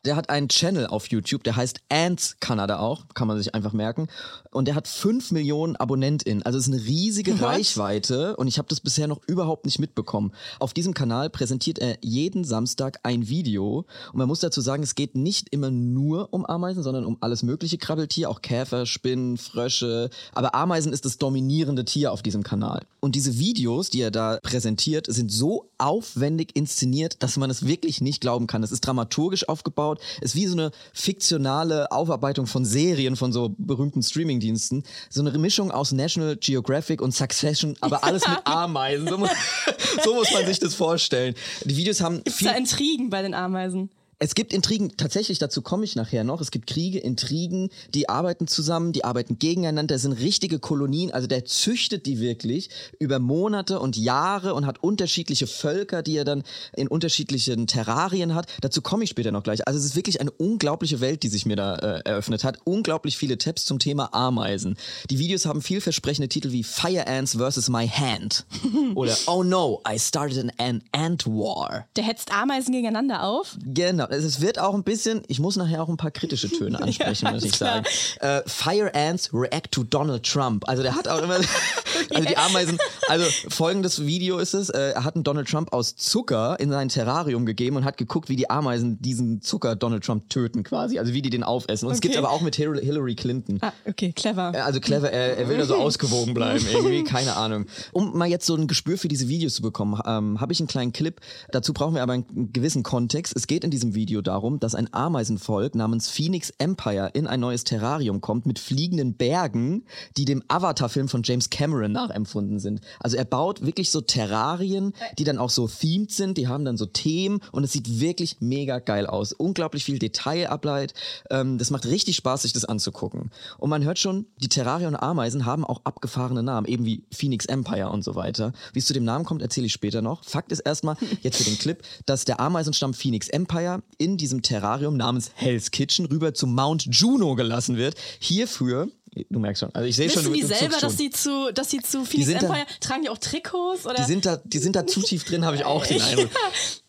Der 0.08 0.16
hat 0.16 0.30
einen 0.30 0.48
Channel 0.48 0.88
auf 0.88 1.10
YouTube, 1.10 1.44
der 1.44 1.58
heißt 1.58 1.82
Ants 1.90 2.38
Kanada 2.40 2.80
auch, 2.80 3.04
kann 3.14 3.28
man 3.28 3.38
sich 3.38 3.54
einfach 3.54 3.74
merken. 3.74 4.08
Und 4.52 4.70
der 4.70 4.76
hat 4.76 4.88
5 4.88 5.32
Millionen 5.32 5.76
AbonnentInnen. 5.76 6.44
Also 6.44 6.58
es 6.58 6.68
ist 6.68 6.74
eine 6.74 6.82
riesige 6.82 7.42
Reichweite 7.42 8.38
und 8.38 8.48
ich 8.48 8.58
habe 8.58 8.70
das 8.70 8.80
bisher 8.80 9.08
noch 9.08 9.20
überhaupt 9.28 9.66
nicht 9.66 9.80
mitbekommen. 9.80 10.32
Auf 10.60 10.74
diesem 10.74 10.94
Kanal 10.94 11.30
präsentiert 11.30 11.80
er 11.80 11.98
jeden 12.02 12.46
Samstag 12.46 13.02
ein 13.04 13.28
Video. 13.28 13.86
Und 14.14 14.18
man 14.18 14.30
muss 14.30 14.40
dazu 14.40 14.62
sagen, 14.62 14.82
es 14.82 14.96
geht 14.96 15.16
nicht 15.16 15.50
immer 15.50 15.72
nur 15.72 16.34
um 16.34 16.46
Ameisen, 16.46 16.84
sondern 16.84 17.06
um 17.06 17.18
alles 17.20 17.44
mögliche 17.44 17.78
Krabbeltier, 17.78 18.30
auch 18.30 18.42
Käfer, 18.42 18.86
Spinnen, 18.86 19.36
Frösche. 19.36 20.10
Aber 20.34 20.56
Ameisen 20.56 20.94
ist 20.94 21.04
das 21.04 21.18
dominierende 21.18 21.84
Tier 21.84 22.14
auf 22.14 22.24
diesem 22.24 22.44
Kanal. 22.44 22.86
Und 23.02 23.16
diese 23.16 23.38
Videos, 23.38 23.90
die 23.90 24.02
er 24.02 24.12
da 24.12 24.40
präsentiert, 24.42 25.08
sind 25.10 25.32
so 25.32 25.70
aufwendig 25.78 26.56
inszeniert, 26.56 27.22
dass 27.22 27.36
man 27.36 27.50
es 27.50 27.68
wirklich 27.68 28.00
nicht 28.00 28.22
glauben 28.22 28.48
kann. 28.48 28.64
Es 28.64 28.72
ist 28.72 28.82
dramaturgisch 28.82 29.48
aufgebaut. 29.50 29.97
Aufgebaut. 29.98 30.22
Ist 30.22 30.36
wie 30.36 30.48
so 30.48 30.54
eine 30.54 30.72
fiktionale 30.94 31.92
Aufarbeitung 31.92 32.48
von 32.48 32.66
Serien 32.66 33.16
von 33.16 33.32
so 33.32 33.54
berühmten 33.58 34.02
Streamingdiensten. 34.02 34.84
So 35.10 35.22
eine 35.22 35.38
Mischung 35.38 35.72
aus 35.72 35.92
National 35.92 36.36
Geographic 36.38 37.02
und 37.02 37.14
Succession, 37.14 37.76
aber 37.82 38.04
alles 38.04 38.28
mit 38.28 38.40
Ameisen. 38.46 39.08
So 39.08 39.18
muss, 39.18 39.30
so 40.04 40.16
muss 40.16 40.32
man 40.32 40.46
sich 40.46 40.60
das 40.60 40.76
vorstellen. 40.76 41.36
Die 41.64 41.78
Videos 41.78 42.02
haben 42.02 42.24
Gibt's 42.24 42.40
viel 42.40 42.48
da 42.48 42.56
Intrigen 42.56 43.10
bei 43.10 43.22
den 43.22 43.34
Ameisen? 43.34 43.90
Es 44.20 44.34
gibt 44.34 44.52
Intrigen, 44.52 44.98
tatsächlich, 44.98 45.38
dazu 45.38 45.62
komme 45.62 45.84
ich 45.84 45.96
nachher 45.96 46.24
noch. 46.24 46.42
Es 46.42 46.50
gibt 46.50 46.66
Kriege, 46.66 46.98
Intrigen, 46.98 47.70
die 47.94 48.10
arbeiten 48.10 48.48
zusammen, 48.48 48.92
die 48.92 49.04
arbeiten 49.04 49.38
gegeneinander. 49.38 49.94
Das 49.94 50.02
sind 50.02 50.14
richtige 50.14 50.58
Kolonien. 50.58 51.12
Also 51.12 51.28
der 51.28 51.46
züchtet 51.46 52.08
die 52.08 52.20
wirklich 52.20 52.70
über 53.00 53.20
Monate 53.20 53.80
und 53.80 53.96
Jahre 53.96 54.56
und 54.56 54.66
hat 54.66 54.82
unterschiedliche 54.82 55.46
Völker, 55.46 56.02
die 56.02 56.18
er 56.18 56.26
dann 56.26 56.44
in 56.76 56.88
unterschiedlichen 56.88 57.68
Terrarien 57.68 58.34
hat. 58.34 58.48
Dazu 58.62 58.82
komme 58.82 59.04
ich 59.04 59.12
später 59.12 59.32
noch 59.32 59.44
gleich. 59.44 59.68
Also 59.68 59.78
es 59.78 59.86
ist 59.86 59.96
wirklich 59.96 60.20
eine 60.20 60.32
unglaubliche 60.32 61.00
Welt, 61.00 61.22
die 61.22 61.30
sich 61.30 61.46
mir 61.46 61.56
da 61.56 61.76
äh, 61.76 62.02
eröffnet 62.06 62.44
hat. 62.44 62.58
Unglaublich 62.64 63.18
viele 63.18 63.38
Tabs 63.38 63.66
zum 63.66 63.78
Thema 63.78 64.16
Ameisen. 64.16 64.78
Die 65.12 65.20
Videos 65.20 65.46
haben 65.46 65.62
vielversprechende 65.62 66.28
Titel 66.28 66.52
wie 66.52 66.64
Fire 66.64 67.06
Ants 67.06 67.38
vs. 67.38 67.70
My 67.70 67.88
Hand 67.88 68.48
oder 68.96 69.16
Oh 69.28 69.44
no, 69.44 69.84
I 69.88 70.00
started 70.00 70.52
an 70.58 70.82
Ant 70.92 71.28
War. 71.28 71.86
Der 71.96 72.04
hetzt 72.04 72.32
Ameisen 72.32 72.72
gegeneinander 72.72 73.24
auf? 73.24 73.58
Genau, 73.64 74.07
es 74.10 74.42
wird 74.42 74.60
auch 74.60 74.74
ein 74.74 74.84
bisschen, 74.84 75.22
ich 75.28 75.40
muss 75.40 75.56
nachher 75.56 75.82
auch 75.84 75.90
ein 75.90 75.98
paar 75.98 76.12
kritische 76.12 76.50
Töne 76.50 76.82
ansprechen, 76.82 77.26
Ja, 77.26 77.32
muss 77.34 77.44
ich 77.44 77.52
alles 77.54 77.60
sagen. 77.60 77.86
Äh, 78.20 78.42
Fire 78.48 78.94
Ants 78.94 79.30
react 79.34 79.72
to 79.72 79.84
Donald 79.84 80.24
Trump. 80.24 80.68
Also 80.68 80.84
der 80.84 80.96
hat 80.96 81.08
auch 81.08 81.22
immer, 81.22 81.36
also 82.14 82.28
die 82.28 82.38
Ameisen, 82.38 82.78
also 83.08 83.26
folgendes 83.50 84.06
Video 84.06 84.38
ist 84.40 84.54
es, 84.54 84.70
äh, 84.70 84.92
er 84.92 85.04
hat 85.04 85.16
einen 85.16 85.24
Donald 85.24 85.48
Trump 85.48 85.74
aus 85.74 85.96
Zucker 85.96 86.60
in 86.60 86.70
sein 86.70 86.90
Terrarium 86.90 87.46
gegeben 87.46 87.76
und 87.78 87.86
hat 87.86 87.98
geguckt, 87.98 88.30
wie 88.30 88.36
die 88.36 88.50
Ameisen 88.50 89.02
diesen 89.02 89.42
Zucker 89.42 89.76
Donald 89.76 90.04
Trump 90.04 90.30
töten 90.30 90.64
quasi, 90.64 91.00
also 91.00 91.14
wie 91.14 91.22
die 91.22 91.30
den 91.30 91.44
aufessen. 91.44 91.88
Und 91.88 91.94
es 91.94 92.02
gibt 92.02 92.16
Okay. 92.16 92.24
aber 92.26 92.34
auch 92.34 92.42
mit 92.42 92.56
Hil- 92.56 92.80
Hillary 92.82 93.16
Clinton. 93.16 93.58
Ah, 93.62 93.74
okay, 93.86 94.12
clever. 94.14 94.52
Ja, 94.56 94.66
Also 94.66 94.80
clever, 94.80 95.12
er, 95.12 95.38
er 95.38 95.50
will 95.50 95.58
da 95.58 95.66
so 95.66 95.76
ausgewogen 95.76 96.34
bleiben, 96.34 96.66
irgendwie, 96.72 97.04
keine 97.04 97.36
Ahnung. 97.36 97.66
Um 97.92 98.18
mal 98.18 98.28
jetzt 98.28 98.46
so 98.46 98.56
ein 98.56 98.68
Gespür 98.68 98.98
für 98.98 99.08
diese 99.08 99.28
Videos 99.28 99.54
zu 99.56 99.62
bekommen, 99.62 100.00
ähm, 100.06 100.40
habe 100.42 100.54
ich 100.54 100.60
einen 100.60 100.68
kleinen 100.68 100.94
Clip. 100.94 101.20
Dazu 101.52 101.74
brauchen 101.74 101.96
wir 101.96 102.04
aber 102.04 102.14
einen 102.14 102.52
gewissen 102.54 102.84
Kontext. 102.84 103.34
Es 103.36 103.48
geht 103.48 103.64
in 103.64 103.72
diesem 103.72 103.94
Video 103.98 104.22
darum, 104.22 104.62
dass 104.62 104.76
ein 104.76 104.94
Ameisenvolk 104.94 105.76
namens 105.76 106.10
Phoenix 106.10 106.54
Empire 106.60 107.10
in 107.14 107.28
ein 107.28 107.42
neues 107.42 107.66
Terrarium 107.66 108.22
kommt 108.22 108.46
mit 108.46 108.60
fliegenden 108.60 109.16
Bergen, 109.16 109.84
die 110.16 110.24
dem 110.24 110.44
Avatar-Film 110.48 111.10
von 111.10 111.24
James 111.24 111.50
Cameron 111.50 111.92
nachempfunden 111.92 112.60
sind. 112.60 112.80
Also 113.00 113.18
er 113.18 113.26
baut 113.26 113.66
wirklich 113.66 113.92
so 113.92 114.00
Terrarien, 114.00 114.94
die 115.18 115.24
dann 115.24 115.38
auch 115.38 115.50
so 115.50 115.68
themed 115.68 116.12
sind, 116.12 116.38
die 116.38 116.48
haben 116.48 116.64
dann 116.64 116.78
so 116.78 116.86
Themen 116.86 117.40
und 117.52 117.64
es 117.64 117.74
sieht 117.74 118.00
wirklich 118.00 118.38
mega 118.40 118.80
geil 118.80 119.08
aus. 119.08 119.34
Unglaublich 119.34 119.84
viel 119.84 120.00
Detailarbeit. 120.00 120.94
Ähm, 121.30 121.58
das 121.58 121.72
macht 121.72 121.86
richtig 121.86 122.16
Spaß, 122.16 122.44
sich 122.44 122.54
das 122.54 122.66
anzugucken. 122.66 123.32
Und 123.58 123.70
man 123.70 123.84
hört 123.84 124.00
schon, 124.00 124.28
die 124.42 124.50
Terrarien 124.50 124.90
und 124.90 124.96
Ameisen 124.96 125.46
haben 125.46 125.66
auch 125.66 125.82
abgefahrene 125.84 126.44
Namen, 126.44 126.68
eben 126.68 126.86
wie 126.86 127.04
Phoenix 127.12 127.46
Empire 127.48 127.90
und 127.90 128.04
so 128.04 128.16
weiter. 128.16 128.54
Wie 128.74 128.80
es 128.80 128.86
zu 128.86 128.94
dem 128.94 129.04
Namen 129.04 129.26
kommt, 129.26 129.42
erzähle 129.42 129.66
ich 129.66 129.74
später 129.74 130.02
noch. 130.04 130.24
Fakt 130.24 130.52
ist 130.52 130.60
erstmal, 130.60 130.96
jetzt 131.22 131.38
für 131.38 131.44
den 131.44 131.58
Clip, 131.58 131.82
dass 132.06 132.26
der 132.26 132.40
Ameisenstamm 132.40 132.94
Phoenix 132.94 133.28
Empire 133.30 133.82
in 133.98 134.18
diesem 134.18 134.42
Terrarium 134.42 134.98
namens 134.98 135.32
Hell's 135.36 135.72
Kitchen 135.72 136.06
rüber 136.06 136.34
zu 136.34 136.48
Mount 136.48 136.88
Juno 136.92 137.36
gelassen 137.36 137.78
wird. 137.78 137.96
Hierfür, 138.20 138.90
du 139.30 139.40
merkst 139.40 139.62
schon, 139.62 139.74
also 139.74 139.88
ich 139.88 139.96
sehe 139.96 140.10
schon, 140.10 140.22
Wissen 140.24 140.30
du, 140.32 140.36
die 140.36 140.42
du 140.42 140.48
selber, 140.48 140.78
dass 140.80 140.96
die 140.98 141.10
zu, 141.10 141.52
dass 141.54 141.70
die 141.70 141.82
zu 141.82 142.06
Phoenix 142.06 142.28
sind 142.30 142.42
da- 142.44 142.48
Empire 142.48 142.66
tragen 142.80 143.02
die 143.04 143.10
auch 143.10 143.18
Trikots 143.18 143.86
oder? 143.86 143.96
Die 143.96 144.04
sind 144.04 144.26
da, 144.26 144.38
die 144.44 144.58
sind 144.60 144.76
da 144.76 144.86
zu 144.86 145.02
tief 145.02 145.24
drin, 145.24 145.46
habe 145.46 145.56
ich 145.56 145.66
auch 145.66 145.86
den 145.86 146.02
Eindruck. 146.02 146.30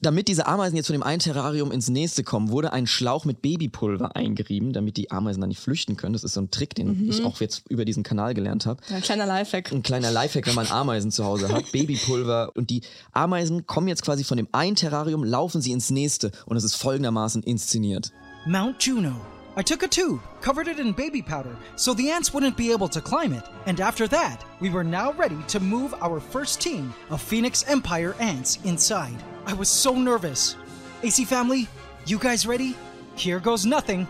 Damit 0.01 0.29
diese 0.29 0.47
Ameisen 0.47 0.77
jetzt 0.77 0.87
von 0.87 0.95
dem 0.95 1.03
einen 1.03 1.21
Terrarium 1.21 1.73
ins 1.73 1.89
nächste 1.89 2.23
kommen, 2.25 2.51
wurde 2.51 2.73
ein 2.73 2.87
Schlauch 2.87 3.25
mit 3.25 3.43
Babypulver 3.43 4.15
eingerieben, 4.17 4.73
damit 4.73 4.97
die 4.97 5.11
Ameisen 5.11 5.41
dann 5.41 5.49
nicht 5.49 5.61
flüchten 5.61 5.97
können. 5.97 6.13
Das 6.13 6.25
ist 6.25 6.35
so 6.35 6.41
ein 6.41 6.51
Trick, 6.51 6.75
den 6.75 7.09
ich 7.09 7.25
auch 7.25 7.41
jetzt 7.41 7.63
über 7.69 7.85
diesen 7.85 8.03
Kanal 8.03 8.35
gelernt 8.35 8.67
habe. 8.67 8.81
Ja, 8.89 8.97
ein 8.97 9.03
kleiner 9.03 9.27
Lifehack. 9.27 9.73
Ein 9.73 9.83
kleiner 9.83 10.11
Lifehack, 10.11 10.47
wenn 10.47 10.55
man 10.55 10.67
Ameisen 10.69 11.11
zu 11.11 11.25
Hause 11.25 11.49
hat, 11.51 11.71
Babypulver. 11.73 12.53
Und 12.55 12.71
die 12.71 12.83
Ameisen 13.13 13.67
kommen 13.67 13.89
jetzt 13.89 14.03
quasi 14.03 14.25
von 14.25 14.37
dem 14.37 14.49
einen 14.53 14.77
Terrarium, 14.77 15.25
laufen 15.25 15.61
sie 15.61 15.73
ins 15.73 15.91
nächste. 15.91 16.31
Und 16.47 16.57
es 16.57 16.65
ist 16.65 16.77
folgendermaßen 16.77 17.43
inszeniert. 17.43 18.13
Mount 18.47 18.83
Juno. 18.85 19.13
I 19.59 19.63
took 19.63 19.83
a 19.83 19.89
tube, 19.89 20.21
covered 20.41 20.69
it 20.69 20.79
in 20.79 20.93
baby 20.93 21.21
powder, 21.21 21.57
so 21.75 21.93
the 21.93 22.13
ants 22.13 22.33
wouldn't 22.33 22.57
be 22.57 22.71
able 22.71 22.87
to 22.91 23.01
climb 23.01 23.33
it. 23.33 23.43
And 23.67 23.81
after 23.81 24.07
that, 24.07 24.45
we 24.61 24.71
were 24.71 24.85
now 24.85 25.11
ready 25.15 25.39
to 25.49 25.59
move 25.59 25.97
our 26.01 26.21
first 26.21 26.61
team 26.61 26.95
of 27.11 27.21
Phoenix 27.21 27.65
Empire 27.67 28.15
ants 28.21 28.61
inside. 28.63 29.21
I 29.47 29.55
was 29.55 29.69
so 29.69 29.97
nervous. 29.97 30.55
AC 31.03 31.25
family, 31.25 31.67
you 32.07 32.21
guys 32.21 32.47
ready? 32.47 32.77
Here 33.17 33.41
goes 33.41 33.67
nothing. 33.67 34.07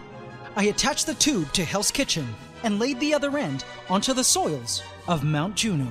I 0.55 0.65
attached 0.65 1.07
the 1.07 1.15
tube 1.15 1.51
to 1.55 1.65
Hell's 1.65 1.91
Kitchen 1.91 2.29
and 2.63 2.79
laid 2.79 3.01
the 3.01 3.15
other 3.15 3.39
end 3.39 3.65
onto 3.89 4.13
the 4.13 4.25
soils 4.25 4.83
of 5.07 5.25
Mount 5.25 5.57
Juno. 5.57 5.91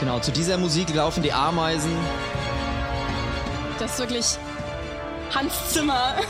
Genau, 0.00 0.18
zu 0.18 0.32
dieser 0.32 0.56
Musik 0.58 0.92
laufen 0.94 1.22
die 1.22 1.32
Ameisen. 1.32 1.94
Das 3.78 3.92
ist 3.92 3.98
wirklich 3.98 4.26
Hans 5.34 5.52
Zimmer. 5.72 6.14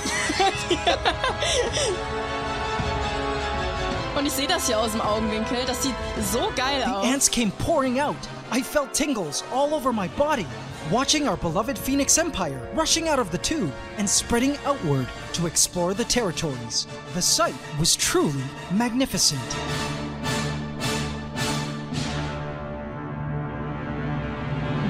Und 4.18 4.26
ich 4.26 4.32
sehe 4.32 4.48
das 4.48 4.66
hier 4.66 4.78
aus 4.78 4.90
dem 4.90 5.00
Augenwinkel. 5.00 5.58
Das 5.66 5.82
sieht 5.84 5.94
so 6.32 6.50
geil 6.56 6.82
The 6.84 6.90
aus. 6.90 7.06
ants 7.06 7.30
came 7.30 7.52
pouring 7.64 8.00
out. 8.00 8.16
I 8.52 8.60
felt 8.62 8.92
tingles 8.92 9.44
all 9.52 9.72
over 9.72 9.92
my 9.92 10.08
body, 10.18 10.46
watching 10.90 11.28
our 11.28 11.36
beloved 11.36 11.78
Phoenix 11.78 12.18
Empire 12.18 12.60
rushing 12.74 13.08
out 13.08 13.20
of 13.20 13.30
the 13.30 13.38
tube 13.38 13.70
and 13.98 14.08
spreading 14.10 14.56
outward 14.66 15.06
to 15.34 15.46
explore 15.46 15.94
the 15.94 16.04
territories. 16.04 16.88
The 17.14 17.22
sight 17.22 17.54
was 17.78 17.94
truly 17.94 18.42
magnificent. 18.72 19.40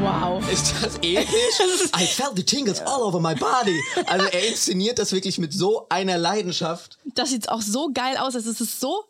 Wow. 0.00 0.42
Ist 0.50 0.72
das 0.82 0.96
episch? 1.02 1.90
I 1.94 2.06
felt 2.06 2.34
the 2.36 2.42
tingles 2.42 2.80
all 2.80 3.02
over 3.02 3.20
my 3.20 3.34
body. 3.34 3.78
Also 4.06 4.26
er 4.26 4.48
inszeniert 4.48 4.98
das 4.98 5.12
wirklich 5.12 5.38
mit 5.38 5.52
so 5.52 5.86
einer 5.90 6.16
Leidenschaft. 6.16 6.98
Das 7.14 7.30
sieht 7.30 7.50
auch 7.50 7.60
so 7.60 7.90
geil 7.92 8.16
aus. 8.16 8.34
Es 8.34 8.46
ist 8.46 8.80
so 8.80 9.04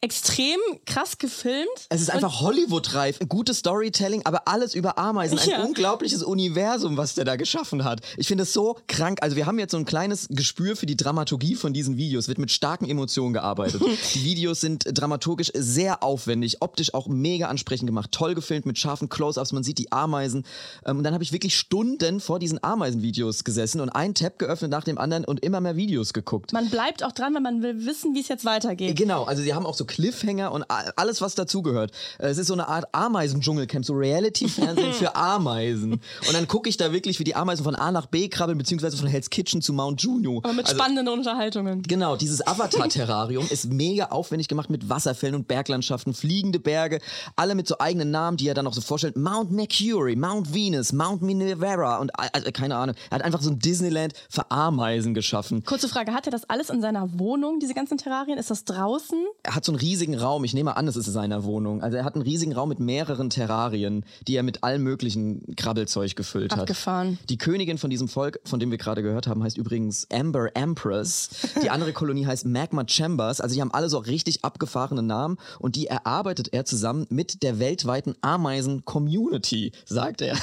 extrem 0.00 0.58
krass 0.86 1.18
gefilmt. 1.18 1.68
Es 1.88 2.00
ist 2.00 2.10
einfach 2.10 2.40
Hollywood-reif. 2.40 3.18
Gutes 3.28 3.58
Storytelling, 3.58 4.24
aber 4.26 4.46
alles 4.46 4.74
über 4.74 4.96
Ameisen. 4.96 5.38
Ein 5.38 5.48
Ja. 5.48 5.62
unglaubliches 5.64 6.22
Universum, 6.22 6.96
was 6.96 7.14
der 7.14 7.24
da 7.24 7.34
geschaffen 7.36 7.82
hat. 7.84 8.00
Ich 8.16 8.28
finde 8.28 8.42
es 8.44 8.52
so 8.52 8.76
krank. 8.86 9.18
Also 9.22 9.34
wir 9.36 9.46
haben 9.46 9.58
jetzt 9.58 9.72
so 9.72 9.76
ein 9.76 9.84
kleines 9.84 10.28
Gespür 10.30 10.76
für 10.76 10.86
die 10.86 10.96
Dramaturgie 10.96 11.56
von 11.56 11.72
diesen 11.72 11.96
Videos. 11.96 12.28
Wird 12.28 12.38
mit 12.38 12.52
starken 12.52 12.88
Emotionen 12.88 13.32
gearbeitet. 13.32 13.82
die 14.14 14.24
Videos 14.24 14.60
sind 14.60 14.84
dramaturgisch 14.86 15.50
sehr 15.54 16.02
aufwendig, 16.04 16.58
optisch 16.62 16.94
auch 16.94 17.08
mega 17.08 17.48
ansprechend 17.48 17.88
gemacht. 17.88 18.12
Toll 18.12 18.34
gefilmt 18.36 18.66
mit 18.66 18.78
scharfen 18.78 19.08
Close-Ups. 19.08 19.52
Man 19.52 19.64
sieht 19.64 19.78
die 19.78 19.90
Ameisen. 19.90 20.44
Ähm, 20.86 20.98
Und 20.98 21.04
dann 21.04 21.14
habe 21.14 21.24
ich 21.24 21.32
wirklich 21.32 21.56
Stunden 21.56 22.20
vor 22.20 22.38
diesen 22.38 22.62
Ameisen-Videos 22.62 23.42
gesessen 23.42 23.80
und 23.80 23.88
einen 23.90 24.14
Tab 24.14 24.38
geöffnet 24.38 24.70
nach 24.70 24.84
dem 24.84 24.98
anderen 24.98 25.24
und 25.24 25.40
immer 25.44 25.60
mehr 25.60 25.74
Videos 25.76 26.12
geguckt. 26.12 26.52
Man 26.52 26.70
bleibt 26.70 27.02
auch 27.02 27.12
dran, 27.12 27.34
weil 27.34 27.42
man 27.42 27.62
will 27.62 27.84
wissen, 27.84 28.14
wie 28.14 28.20
es 28.20 28.28
jetzt 28.28 28.44
weitergeht. 28.44 28.96
Genau, 28.96 29.24
also 29.24 29.42
sie 29.42 29.54
haben 29.54 29.66
auch 29.66 29.74
so 29.74 29.87
Cliffhanger 29.88 30.52
und 30.52 30.64
alles, 30.96 31.20
was 31.20 31.34
dazugehört. 31.34 31.90
Äh, 32.18 32.28
Es 32.28 32.38
ist 32.38 32.46
so 32.46 32.52
eine 32.54 32.68
Art 32.68 32.84
Ameisen-Dschungelcamp, 32.92 33.84
so 33.84 33.94
Reality-Fernsehen 33.94 34.92
für 34.94 35.16
Ameisen. 35.16 35.94
Und 35.94 36.32
dann 36.32 36.46
gucke 36.46 36.68
ich 36.68 36.76
da 36.76 36.92
wirklich, 36.92 37.18
wie 37.18 37.24
die 37.24 37.34
Ameisen 37.34 37.64
von 37.64 37.74
A 37.74 37.90
nach 37.90 38.06
B 38.06 38.28
krabbeln, 38.28 38.58
beziehungsweise 38.58 38.96
von 38.96 39.08
Hell's 39.08 39.30
Kitchen 39.30 39.60
zu 39.62 39.72
Mount 39.72 40.00
Juno. 40.02 40.38
Aber 40.44 40.52
mit 40.52 40.66
Also, 40.66 40.76
spannenden 40.76 41.08
Unterhaltungen. 41.08 41.82
Genau, 41.82 42.16
dieses 42.16 42.46
Avatar-Terrarium 42.46 43.46
ist 43.50 43.72
mega 43.72 44.06
aufwendig 44.06 44.48
gemacht 44.48 44.70
mit 44.70 44.88
Wasserfällen 44.88 45.34
und 45.34 45.48
Berglandschaften, 45.48 46.14
fliegende 46.14 46.60
Berge, 46.60 47.00
alle 47.36 47.54
mit 47.54 47.66
so 47.66 47.78
eigenen 47.78 48.10
Namen, 48.10 48.36
die 48.36 48.46
er 48.48 48.54
dann 48.54 48.64
noch 48.64 48.74
so 48.74 48.80
vorstellt. 48.80 49.16
Mount 49.16 49.50
Mercury, 49.50 50.14
Mount 50.16 50.52
Venus, 50.54 50.92
Mount 50.92 51.22
Minerva 51.22 51.96
und 51.96 52.10
also, 52.18 52.50
keine 52.52 52.76
Ahnung. 52.76 52.94
Er 53.10 53.16
hat 53.16 53.22
einfach 53.24 53.40
so 53.40 53.50
ein 53.50 53.58
Disneyland 53.58 54.12
für 54.28 54.50
Ameisen 54.50 55.14
geschaffen. 55.14 55.64
Kurze 55.64 55.88
Frage, 55.88 56.12
hat 56.12 56.26
er 56.26 56.30
das 56.32 56.48
alles 56.48 56.70
in 56.70 56.80
seiner 56.80 57.18
Wohnung, 57.18 57.58
diese 57.60 57.74
ganzen 57.74 57.98
Terrarien? 57.98 58.38
Ist 58.38 58.50
das 58.50 58.64
draußen? 58.64 59.18
er 59.42 59.54
hat 59.54 59.64
so 59.64 59.72
einen 59.72 59.77
riesigen 59.80 60.16
Raum, 60.16 60.44
ich 60.44 60.54
nehme 60.54 60.76
an, 60.76 60.88
es 60.88 60.96
ist 60.96 61.06
in 61.06 61.12
seiner 61.12 61.44
Wohnung. 61.44 61.82
Also 61.82 61.96
er 61.96 62.04
hat 62.04 62.14
einen 62.14 62.22
riesigen 62.22 62.52
Raum 62.52 62.68
mit 62.68 62.80
mehreren 62.80 63.30
Terrarien, 63.30 64.04
die 64.26 64.36
er 64.36 64.42
mit 64.42 64.64
allem 64.64 64.82
möglichen 64.82 65.56
Krabbelzeug 65.56 66.16
gefüllt 66.16 66.52
hat. 66.52 66.60
Abgefahren. 66.60 67.18
Die 67.28 67.38
Königin 67.38 67.78
von 67.78 67.90
diesem 67.90 68.08
Volk, 68.08 68.40
von 68.44 68.60
dem 68.60 68.70
wir 68.70 68.78
gerade 68.78 69.02
gehört 69.02 69.26
haben, 69.26 69.42
heißt 69.42 69.56
übrigens 69.56 70.06
Amber 70.12 70.54
Empress. 70.54 71.30
Die 71.62 71.70
andere 71.70 71.92
Kolonie 71.92 72.26
heißt 72.26 72.46
Magma 72.46 72.84
Chambers. 72.86 73.40
Also 73.40 73.54
die 73.54 73.60
haben 73.60 73.72
alle 73.72 73.88
so 73.88 73.98
richtig 73.98 74.44
abgefahrene 74.44 75.02
Namen 75.02 75.36
und 75.58 75.76
die 75.76 75.86
erarbeitet 75.86 76.52
er 76.52 76.64
zusammen 76.64 77.06
mit 77.10 77.42
der 77.42 77.58
weltweiten 77.58 78.14
Ameisen-Community, 78.20 79.72
sagt 79.84 80.22
er. 80.22 80.36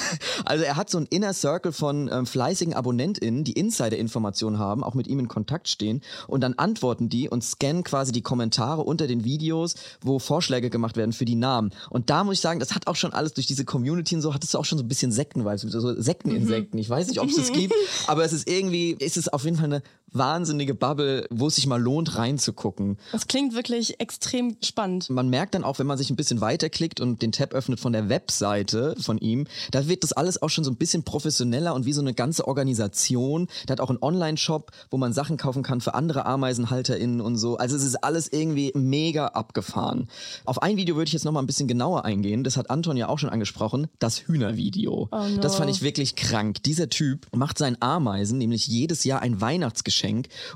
Also 0.44 0.64
er 0.64 0.76
hat 0.76 0.90
so 0.90 0.98
einen 0.98 1.06
Inner 1.06 1.32
Circle 1.32 1.72
von 1.72 2.08
ähm, 2.12 2.26
fleißigen 2.26 2.74
AbonnentInnen, 2.74 3.44
die 3.44 3.52
Insider-Informationen 3.52 4.58
haben, 4.58 4.84
auch 4.84 4.94
mit 4.94 5.06
ihm 5.06 5.18
in 5.18 5.28
Kontakt 5.28 5.68
stehen 5.68 6.02
und 6.26 6.40
dann 6.42 6.54
antworten 6.54 7.08
die 7.08 7.28
und 7.28 7.42
scannen 7.42 7.84
quasi 7.84 8.12
die 8.12 8.22
Kommentare 8.22 8.82
unter 8.82 9.06
den 9.06 9.24
Videos, 9.26 9.74
wo 10.00 10.18
Vorschläge 10.18 10.70
gemacht 10.70 10.96
werden 10.96 11.12
für 11.12 11.26
die 11.26 11.34
Namen. 11.34 11.72
Und 11.90 12.08
da 12.08 12.24
muss 12.24 12.36
ich 12.36 12.40
sagen, 12.40 12.60
das 12.60 12.74
hat 12.74 12.86
auch 12.86 12.96
schon 12.96 13.12
alles 13.12 13.34
durch 13.34 13.46
diese 13.46 13.66
Community 13.66 14.14
und 14.14 14.22
so, 14.22 14.32
hattest 14.32 14.54
du 14.54 14.58
auch 14.58 14.64
schon 14.64 14.78
so 14.78 14.84
ein 14.84 14.88
bisschen 14.88 15.12
Sektenvibes, 15.12 15.60
so 15.60 16.00
Sekteninsekten. 16.00 16.78
Ich 16.78 16.88
weiß 16.88 17.08
nicht, 17.08 17.20
ob 17.20 17.28
es 17.28 17.36
das 17.36 17.52
gibt, 17.52 17.74
aber 18.06 18.24
es 18.24 18.32
ist 18.32 18.48
irgendwie, 18.48 18.92
ist 18.92 19.18
es 19.18 19.28
auf 19.28 19.44
jeden 19.44 19.56
Fall 19.56 19.66
eine 19.66 19.82
wahnsinnige 20.12 20.74
Bubble, 20.74 21.26
wo 21.30 21.48
es 21.48 21.56
sich 21.56 21.66
mal 21.66 21.80
lohnt, 21.80 22.16
reinzugucken. 22.16 22.98
Das 23.12 23.26
klingt 23.26 23.54
wirklich 23.54 24.00
extrem 24.00 24.56
spannend. 24.62 25.10
Man 25.10 25.28
merkt 25.28 25.54
dann 25.54 25.64
auch, 25.64 25.78
wenn 25.78 25.86
man 25.86 25.98
sich 25.98 26.10
ein 26.10 26.16
bisschen 26.16 26.40
weiterklickt 26.40 27.00
und 27.00 27.22
den 27.22 27.32
Tab 27.32 27.52
öffnet 27.54 27.80
von 27.80 27.92
der 27.92 28.08
Webseite 28.08 28.94
von 29.00 29.18
ihm, 29.18 29.46
da 29.70 29.88
wird 29.88 30.02
das 30.04 30.12
alles 30.12 30.40
auch 30.40 30.48
schon 30.48 30.64
so 30.64 30.70
ein 30.70 30.76
bisschen 30.76 31.02
professioneller 31.02 31.74
und 31.74 31.86
wie 31.86 31.92
so 31.92 32.00
eine 32.00 32.14
ganze 32.14 32.46
Organisation. 32.46 33.48
Der 33.68 33.72
hat 33.72 33.80
auch 33.80 33.90
einen 33.90 34.02
Online-Shop, 34.02 34.70
wo 34.90 34.96
man 34.96 35.12
Sachen 35.12 35.36
kaufen 35.36 35.62
kann 35.62 35.80
für 35.80 35.94
andere 35.94 36.24
AmeisenhalterInnen 36.26 37.20
und 37.20 37.36
so. 37.36 37.56
Also 37.56 37.76
es 37.76 37.84
ist 37.84 37.96
alles 37.96 38.32
irgendwie 38.32 38.72
mega 38.74 39.28
abgefahren. 39.28 40.08
Auf 40.44 40.62
ein 40.62 40.76
Video 40.76 40.96
würde 40.96 41.08
ich 41.08 41.12
jetzt 41.12 41.24
noch 41.24 41.32
mal 41.32 41.40
ein 41.40 41.46
bisschen 41.46 41.68
genauer 41.68 42.04
eingehen. 42.04 42.44
Das 42.44 42.56
hat 42.56 42.70
Anton 42.70 42.96
ja 42.96 43.08
auch 43.08 43.18
schon 43.18 43.30
angesprochen. 43.30 43.88
Das 43.98 44.26
Hühnervideo. 44.26 45.08
Oh 45.10 45.16
no. 45.16 45.40
Das 45.40 45.56
fand 45.56 45.70
ich 45.70 45.82
wirklich 45.82 46.16
krank. 46.16 46.62
Dieser 46.62 46.88
Typ 46.88 47.26
macht 47.34 47.58
seinen 47.58 47.80
Ameisen 47.80 48.38
nämlich 48.38 48.66
jedes 48.66 49.04
Jahr 49.04 49.20
ein 49.20 49.40
Weihnachtsgeschenk 49.40 49.95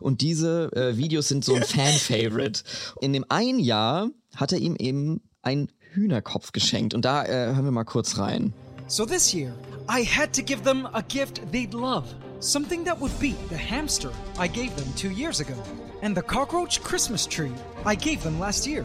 und 0.00 0.20
diese 0.20 0.70
äh, 0.72 0.96
Videos 0.96 1.28
sind 1.28 1.44
so 1.44 1.54
ein 1.54 1.62
Fan-Favorite. 1.64 2.62
In 3.00 3.12
dem 3.12 3.24
einen 3.28 3.58
Jahr 3.58 4.10
hat 4.36 4.52
er 4.52 4.58
ihm 4.58 4.76
eben 4.76 5.20
einen 5.42 5.70
Hühnerkopf 5.92 6.52
geschenkt 6.52 6.94
und 6.94 7.04
da 7.04 7.24
äh, 7.24 7.54
hören 7.54 7.64
wir 7.64 7.72
mal 7.72 7.84
kurz 7.84 8.18
rein. 8.18 8.52
So 8.86 9.06
this 9.06 9.32
year, 9.32 9.52
I 9.88 10.04
had 10.04 10.32
to 10.34 10.42
give 10.42 10.62
them 10.62 10.86
a 10.92 11.02
gift 11.02 11.40
they'd 11.52 11.74
love. 11.74 12.04
Something 12.40 12.84
that 12.84 13.00
would 13.00 13.12
beat 13.20 13.36
the 13.48 13.56
hamster 13.56 14.10
I 14.38 14.48
gave 14.48 14.74
them 14.76 14.86
two 14.96 15.10
years 15.10 15.40
ago, 15.40 15.54
and 16.02 16.16
the 16.16 16.22
cockroach 16.22 16.82
Christmas 16.82 17.26
tree 17.26 17.52
I 17.84 17.94
gave 17.94 18.22
them 18.22 18.38
last 18.38 18.66
year. 18.66 18.84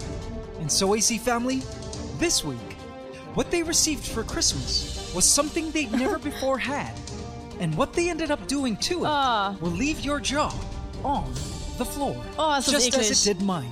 And 0.60 0.72
so, 0.72 0.94
AC 0.94 1.18
family, 1.20 1.62
this 2.20 2.44
week, 2.44 2.76
what 3.34 3.52
they 3.52 3.64
received 3.64 4.06
for 4.06 4.24
Christmas 4.24 5.12
was 5.14 5.26
something 5.26 5.72
they'd 5.72 5.92
never 5.92 6.20
before 6.20 6.58
had. 6.58 6.94
And 7.62 7.76
what 7.78 7.94
they 7.94 8.10
ended 8.10 8.32
up 8.32 8.48
doing 8.48 8.78
to 8.82 9.00
it 9.02 9.06
Ah. 9.06 9.56
will 9.62 9.72
leave 9.76 10.06
your 10.06 10.20
jaw 10.22 10.52
on 11.04 11.24
the 11.78 11.86
floor. 11.86 12.16
Oh, 12.38 12.54
ist 12.58 12.68
das 12.68 12.86
just 12.86 12.98
as 12.98 13.10
eklig. 13.10 13.12
it 13.12 13.40
did 13.40 13.42
mine. 13.46 13.70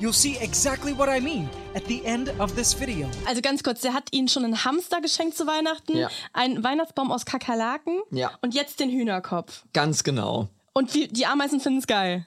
You'll 0.00 0.12
see 0.12 0.36
exactly 0.38 0.92
what 0.96 1.08
I 1.08 1.20
mean 1.20 1.48
at 1.74 1.84
the 1.86 2.04
end 2.04 2.28
of 2.40 2.54
this 2.56 2.78
video. 2.78 3.08
Also 3.26 3.40
ganz 3.40 3.62
kurz, 3.62 3.82
der 3.82 3.94
hat 3.94 4.08
ihnen 4.10 4.26
schon 4.28 4.44
einen 4.44 4.64
Hamster 4.64 5.00
geschenkt 5.00 5.36
zu 5.36 5.46
Weihnachten, 5.46 5.96
Ja. 5.96 6.08
einen 6.32 6.64
Weihnachtsbaum 6.64 7.12
aus 7.12 7.24
Kakerlaken 7.24 8.00
Ja. 8.10 8.32
und 8.42 8.52
jetzt 8.54 8.80
den 8.80 8.90
Hühnerkopf. 8.90 9.64
Ganz 9.72 10.02
genau. 10.02 10.48
Und 10.72 10.92
die 10.94 11.26
Ameisen 11.26 11.60
finden 11.60 11.78
es 11.78 11.86
geil. 11.86 12.26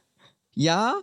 Ja, 0.53 0.95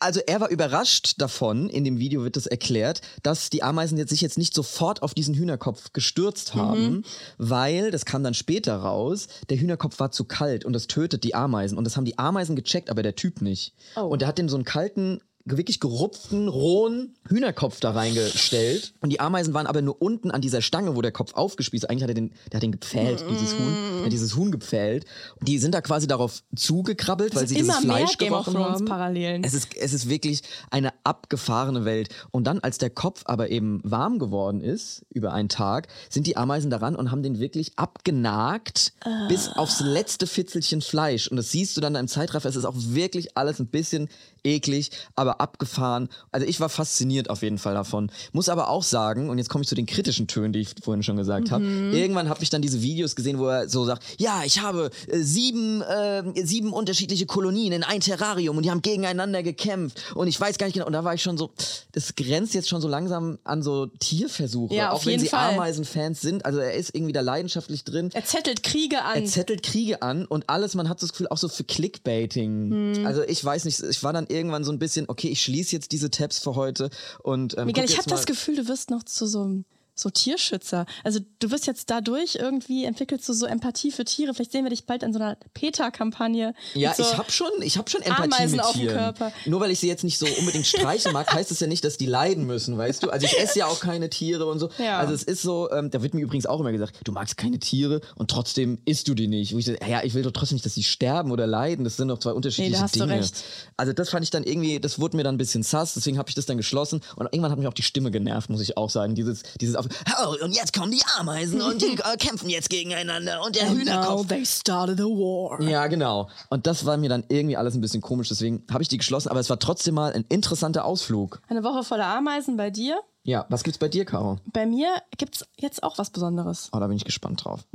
also 0.00 0.20
er 0.26 0.40
war 0.40 0.48
überrascht 0.48 1.14
davon, 1.18 1.68
in 1.68 1.84
dem 1.84 1.98
Video 1.98 2.22
wird 2.22 2.36
das 2.36 2.46
erklärt, 2.46 3.00
dass 3.22 3.50
die 3.50 3.62
Ameisen 3.62 3.98
jetzt 3.98 4.10
sich 4.10 4.20
jetzt 4.20 4.38
nicht 4.38 4.54
sofort 4.54 5.02
auf 5.02 5.14
diesen 5.14 5.34
Hühnerkopf 5.34 5.92
gestürzt 5.92 6.54
haben, 6.54 7.02
weil, 7.36 7.90
das 7.90 8.04
kam 8.04 8.22
dann 8.22 8.34
später 8.34 8.76
raus, 8.76 9.26
der 9.48 9.58
Hühnerkopf 9.58 9.98
war 9.98 10.10
zu 10.10 10.24
kalt 10.24 10.64
und 10.64 10.72
das 10.72 10.86
tötet 10.86 11.24
die 11.24 11.34
Ameisen. 11.34 11.76
Und 11.76 11.84
das 11.84 11.96
haben 11.96 12.04
die 12.04 12.18
Ameisen 12.18 12.56
gecheckt, 12.56 12.90
aber 12.90 13.02
der 13.02 13.16
Typ 13.16 13.42
nicht. 13.42 13.74
Und 14.08 14.22
er 14.22 14.28
hat 14.28 14.38
dem 14.38 14.48
so 14.48 14.56
einen 14.56 14.64
kalten, 14.64 15.20
wirklich 15.56 15.80
gerupften, 15.80 16.48
rohen 16.48 17.14
Hühnerkopf 17.28 17.80
da 17.80 17.92
reingestellt. 17.92 18.92
Und 19.00 19.10
die 19.10 19.20
Ameisen 19.20 19.54
waren 19.54 19.66
aber 19.66 19.82
nur 19.82 20.00
unten 20.00 20.30
an 20.30 20.40
dieser 20.40 20.62
Stange, 20.62 20.96
wo 20.96 21.02
der 21.02 21.12
Kopf 21.12 21.34
aufgespießt 21.34 21.84
ist. 21.84 21.90
Eigentlich 21.90 22.02
hat 22.02 22.10
er 22.10 22.14
den, 22.14 22.32
der 22.52 22.58
hat 22.58 22.62
den 22.62 22.72
gepfählt, 22.72 23.24
dieses 23.30 23.54
Huhn. 23.54 23.98
Er 23.98 24.04
hat 24.04 24.12
dieses 24.12 24.36
Huhn 24.36 24.50
gepfählt. 24.50 25.04
Die 25.42 25.58
sind 25.58 25.74
da 25.74 25.80
quasi 25.80 26.06
darauf 26.06 26.42
zugekrabbelt, 26.54 27.34
weil 27.34 27.46
sie 27.46 27.54
dieses 27.56 27.76
Fleisch 27.76 28.18
gerochen 28.18 28.58
haben. 28.58 28.84
Parallelen. 28.84 29.44
Es 29.44 29.54
ist, 29.54 29.76
es 29.76 29.92
ist 29.92 30.08
wirklich 30.08 30.42
eine 30.70 30.92
abgefahrene 31.04 31.84
Welt. 31.84 32.08
Und 32.30 32.44
dann, 32.46 32.60
als 32.60 32.78
der 32.78 32.90
Kopf 32.90 33.22
aber 33.24 33.50
eben 33.50 33.80
warm 33.84 34.18
geworden 34.18 34.60
ist, 34.60 35.04
über 35.10 35.32
einen 35.32 35.48
Tag, 35.48 35.88
sind 36.10 36.26
die 36.26 36.36
Ameisen 36.36 36.70
daran 36.70 36.96
und 36.96 37.10
haben 37.10 37.22
den 37.22 37.38
wirklich 37.38 37.72
abgenagt 37.76 38.92
bis 39.28 39.48
aufs 39.48 39.80
letzte 39.80 40.26
Fitzelchen 40.26 40.80
Fleisch. 40.80 41.28
Und 41.28 41.36
das 41.36 41.50
siehst 41.50 41.76
du 41.76 41.80
dann 41.80 41.94
im 41.94 42.08
Zeitraffer. 42.08 42.48
Es 42.48 42.56
ist 42.56 42.64
auch 42.64 42.74
wirklich 42.76 43.36
alles 43.36 43.58
ein 43.60 43.66
bisschen 43.66 44.08
eklig, 44.44 44.90
aber 45.14 45.37
abgefahren. 45.40 46.08
Also 46.32 46.46
ich 46.46 46.60
war 46.60 46.68
fasziniert 46.68 47.30
auf 47.30 47.42
jeden 47.42 47.58
Fall 47.58 47.74
davon. 47.74 48.10
Muss 48.32 48.48
aber 48.48 48.68
auch 48.68 48.82
sagen, 48.82 49.30
und 49.30 49.38
jetzt 49.38 49.48
komme 49.48 49.62
ich 49.62 49.68
zu 49.68 49.74
den 49.74 49.86
kritischen 49.86 50.26
Tönen, 50.26 50.52
die 50.52 50.60
ich 50.60 50.74
vorhin 50.82 51.02
schon 51.02 51.16
gesagt 51.16 51.50
habe. 51.50 51.64
Irgendwann 51.64 52.28
habe 52.28 52.42
ich 52.42 52.50
dann 52.50 52.62
diese 52.62 52.82
Videos 52.82 53.16
gesehen, 53.16 53.38
wo 53.38 53.46
er 53.46 53.68
so 53.68 53.84
sagt, 53.84 54.02
ja, 54.18 54.42
ich 54.44 54.60
habe 54.60 54.90
äh, 55.08 55.18
sieben, 55.18 55.82
äh, 55.82 56.22
sieben 56.44 56.72
unterschiedliche 56.72 57.26
Kolonien 57.26 57.72
in 57.72 57.84
ein 57.84 58.00
Terrarium 58.00 58.56
und 58.56 58.62
die 58.64 58.70
haben 58.70 58.82
gegeneinander 58.82 59.42
gekämpft 59.42 60.00
und 60.14 60.28
ich 60.28 60.40
weiß 60.40 60.58
gar 60.58 60.66
nicht 60.66 60.74
genau. 60.74 60.86
Und 60.86 60.92
da 60.92 61.04
war 61.04 61.14
ich 61.14 61.22
schon 61.22 61.38
so, 61.38 61.50
das 61.92 62.14
grenzt 62.14 62.54
jetzt 62.54 62.68
schon 62.68 62.80
so 62.80 62.88
langsam 62.88 63.38
an 63.44 63.62
so 63.62 63.86
Tierversuche, 63.86 64.74
Ja, 64.74 64.92
auch 64.92 65.04
wenn 65.06 65.20
sie. 65.20 65.32
Ameisenfans 65.32 66.20
sind. 66.20 66.44
Also 66.44 66.58
er 66.58 66.74
ist 66.74 66.94
irgendwie 66.94 67.12
da 67.12 67.20
leidenschaftlich 67.20 67.84
drin. 67.84 68.10
Er 68.12 68.24
zettelt 68.24 68.62
Kriege 68.62 69.02
an. 69.04 69.22
Er 69.22 69.24
zettelt 69.24 69.62
Kriege 69.62 70.02
an 70.02 70.26
und 70.26 70.48
alles, 70.48 70.74
man 70.74 70.88
hat 70.88 71.00
so 71.00 71.06
das 71.06 71.12
Gefühl, 71.12 71.28
auch 71.28 71.38
so 71.38 71.48
für 71.48 71.64
Clickbaiting. 71.64 72.96
Hm. 72.96 73.06
Also 73.06 73.22
ich 73.22 73.44
weiß 73.44 73.64
nicht, 73.64 73.80
ich 73.80 74.02
war 74.02 74.12
dann 74.12 74.26
irgendwann 74.28 74.64
so 74.64 74.72
ein 74.72 74.78
bisschen, 74.78 75.08
okay, 75.08 75.27
ich 75.28 75.42
schließe 75.42 75.74
jetzt 75.74 75.92
diese 75.92 76.10
Tabs 76.10 76.38
für 76.38 76.54
heute 76.54 76.90
und 77.22 77.56
ähm, 77.56 77.66
Miguel, 77.66 77.84
ich 77.84 77.98
habe 77.98 78.08
das 78.08 78.26
Gefühl, 78.26 78.56
du 78.56 78.68
wirst 78.68 78.90
noch 78.90 79.02
zu 79.02 79.26
so 79.26 79.42
einem 79.42 79.64
so 80.00 80.10
Tierschützer. 80.10 80.86
Also 81.04 81.20
du 81.38 81.50
wirst 81.50 81.66
jetzt 81.66 81.90
dadurch 81.90 82.36
irgendwie 82.36 82.84
entwickelst 82.84 83.28
du 83.28 83.32
so 83.32 83.46
Empathie 83.46 83.90
für 83.90 84.04
Tiere. 84.04 84.34
Vielleicht 84.34 84.52
sehen 84.52 84.64
wir 84.64 84.70
dich 84.70 84.86
bald 84.86 85.02
in 85.02 85.12
so 85.12 85.18
einer 85.18 85.36
PETA-Kampagne. 85.54 86.54
Ja, 86.74 86.94
so 86.94 87.02
ich 87.02 87.16
habe 87.16 87.30
schon, 87.30 87.50
ich 87.62 87.78
habe 87.78 87.88
schon 87.90 88.02
Empathie 88.02 88.32
Ameisen 88.32 88.56
mit 88.56 88.64
auf 88.64 88.72
dem 88.72 88.80
Tieren. 88.82 88.96
Körper. 88.96 89.32
Nur 89.46 89.60
weil 89.60 89.70
ich 89.70 89.80
sie 89.80 89.88
jetzt 89.88 90.04
nicht 90.04 90.18
so 90.18 90.26
unbedingt 90.38 90.66
streichen 90.66 91.12
mag, 91.12 91.32
heißt 91.32 91.50
es 91.50 91.60
ja 91.60 91.66
nicht, 91.66 91.84
dass 91.84 91.96
die 91.96 92.06
leiden 92.06 92.46
müssen, 92.46 92.76
weißt 92.78 93.02
du? 93.02 93.10
Also 93.10 93.26
ich 93.26 93.38
esse 93.38 93.58
ja 93.58 93.66
auch 93.66 93.80
keine 93.80 94.10
Tiere 94.10 94.46
und 94.46 94.58
so. 94.58 94.70
Ja. 94.78 94.98
Also 94.98 95.14
es 95.14 95.22
ist 95.22 95.42
so, 95.42 95.70
ähm, 95.70 95.90
da 95.90 96.02
wird 96.02 96.14
mir 96.14 96.20
übrigens 96.20 96.46
auch 96.46 96.60
immer 96.60 96.72
gesagt, 96.72 97.00
du 97.04 97.12
magst 97.12 97.36
keine 97.36 97.58
Tiere 97.58 98.00
und 98.16 98.30
trotzdem 98.30 98.78
isst 98.84 99.08
du 99.08 99.14
die 99.14 99.28
nicht. 99.28 99.54
Wo 99.54 99.58
ich 99.58 99.66
sage, 99.66 99.78
ja, 99.88 100.02
ich 100.04 100.14
will 100.14 100.22
doch 100.22 100.32
trotzdem 100.32 100.56
nicht, 100.56 100.66
dass 100.66 100.74
sie 100.74 100.82
sterben 100.82 101.30
oder 101.30 101.46
leiden. 101.46 101.84
Das 101.84 101.96
sind 101.96 102.08
doch 102.08 102.18
zwei 102.18 102.32
unterschiedliche 102.32 102.70
Nee, 102.72 102.76
da 102.76 102.82
hast 102.82 102.96
du 102.96 103.00
Dinge. 103.00 103.14
recht. 103.14 103.44
Also 103.76 103.92
das 103.92 104.10
fand 104.10 104.24
ich 104.24 104.30
dann 104.30 104.44
irgendwie, 104.44 104.80
das 104.80 104.98
wurde 104.98 105.16
mir 105.16 105.24
dann 105.24 105.34
ein 105.34 105.38
bisschen 105.38 105.62
sass, 105.62 105.94
deswegen 105.94 106.18
habe 106.18 106.28
ich 106.28 106.34
das 106.34 106.46
dann 106.46 106.56
geschlossen 106.56 107.00
und 107.16 107.26
irgendwann 107.26 107.50
hat 107.50 107.58
mich 107.58 107.68
auch 107.68 107.74
die 107.74 107.82
Stimme 107.82 108.10
genervt, 108.10 108.50
muss 108.50 108.60
ich 108.60 108.76
auch 108.76 108.90
sagen. 108.90 109.14
Dieses, 109.14 109.42
dieses 109.60 109.76
auf, 109.76 109.87
oh, 110.22 110.44
und 110.44 110.54
jetzt 110.54 110.72
kommen 110.72 110.92
die 110.92 111.02
Ameisen 111.18 111.60
und 111.60 111.82
die 111.82 111.92
äh, 112.04 112.16
kämpfen 112.18 112.48
jetzt 112.48 112.70
gegeneinander 112.70 113.42
und 113.44 113.56
der 113.56 113.70
Hühnerkopf. 113.70 114.28
they 114.28 114.44
started 114.44 115.00
a 115.00 115.04
war. 115.04 115.60
Ja, 115.62 115.86
genau. 115.86 116.28
Und 116.50 116.66
das 116.66 116.84
war 116.86 116.96
mir 116.96 117.08
dann 117.08 117.24
irgendwie 117.28 117.56
alles 117.56 117.74
ein 117.74 117.80
bisschen 117.80 118.00
komisch, 118.00 118.28
deswegen 118.28 118.64
habe 118.70 118.82
ich 118.82 118.88
die 118.88 118.98
geschlossen, 118.98 119.28
aber 119.28 119.40
es 119.40 119.50
war 119.50 119.58
trotzdem 119.58 119.94
mal 119.94 120.12
ein 120.12 120.24
interessanter 120.28 120.84
Ausflug. 120.84 121.40
Eine 121.48 121.64
Woche 121.64 121.84
voller 121.84 122.06
Ameisen 122.06 122.56
bei 122.56 122.70
dir. 122.70 123.00
Ja, 123.24 123.44
was 123.50 123.62
gibt's 123.62 123.78
bei 123.78 123.88
dir, 123.88 124.04
Caro? 124.04 124.38
Bei 124.52 124.64
mir 124.64 124.88
gibt's 125.18 125.44
jetzt 125.58 125.82
auch 125.82 125.98
was 125.98 126.10
Besonderes. 126.10 126.70
Oh, 126.72 126.78
da 126.78 126.86
bin 126.86 126.96
ich 126.96 127.04
gespannt 127.04 127.44
drauf. 127.44 127.66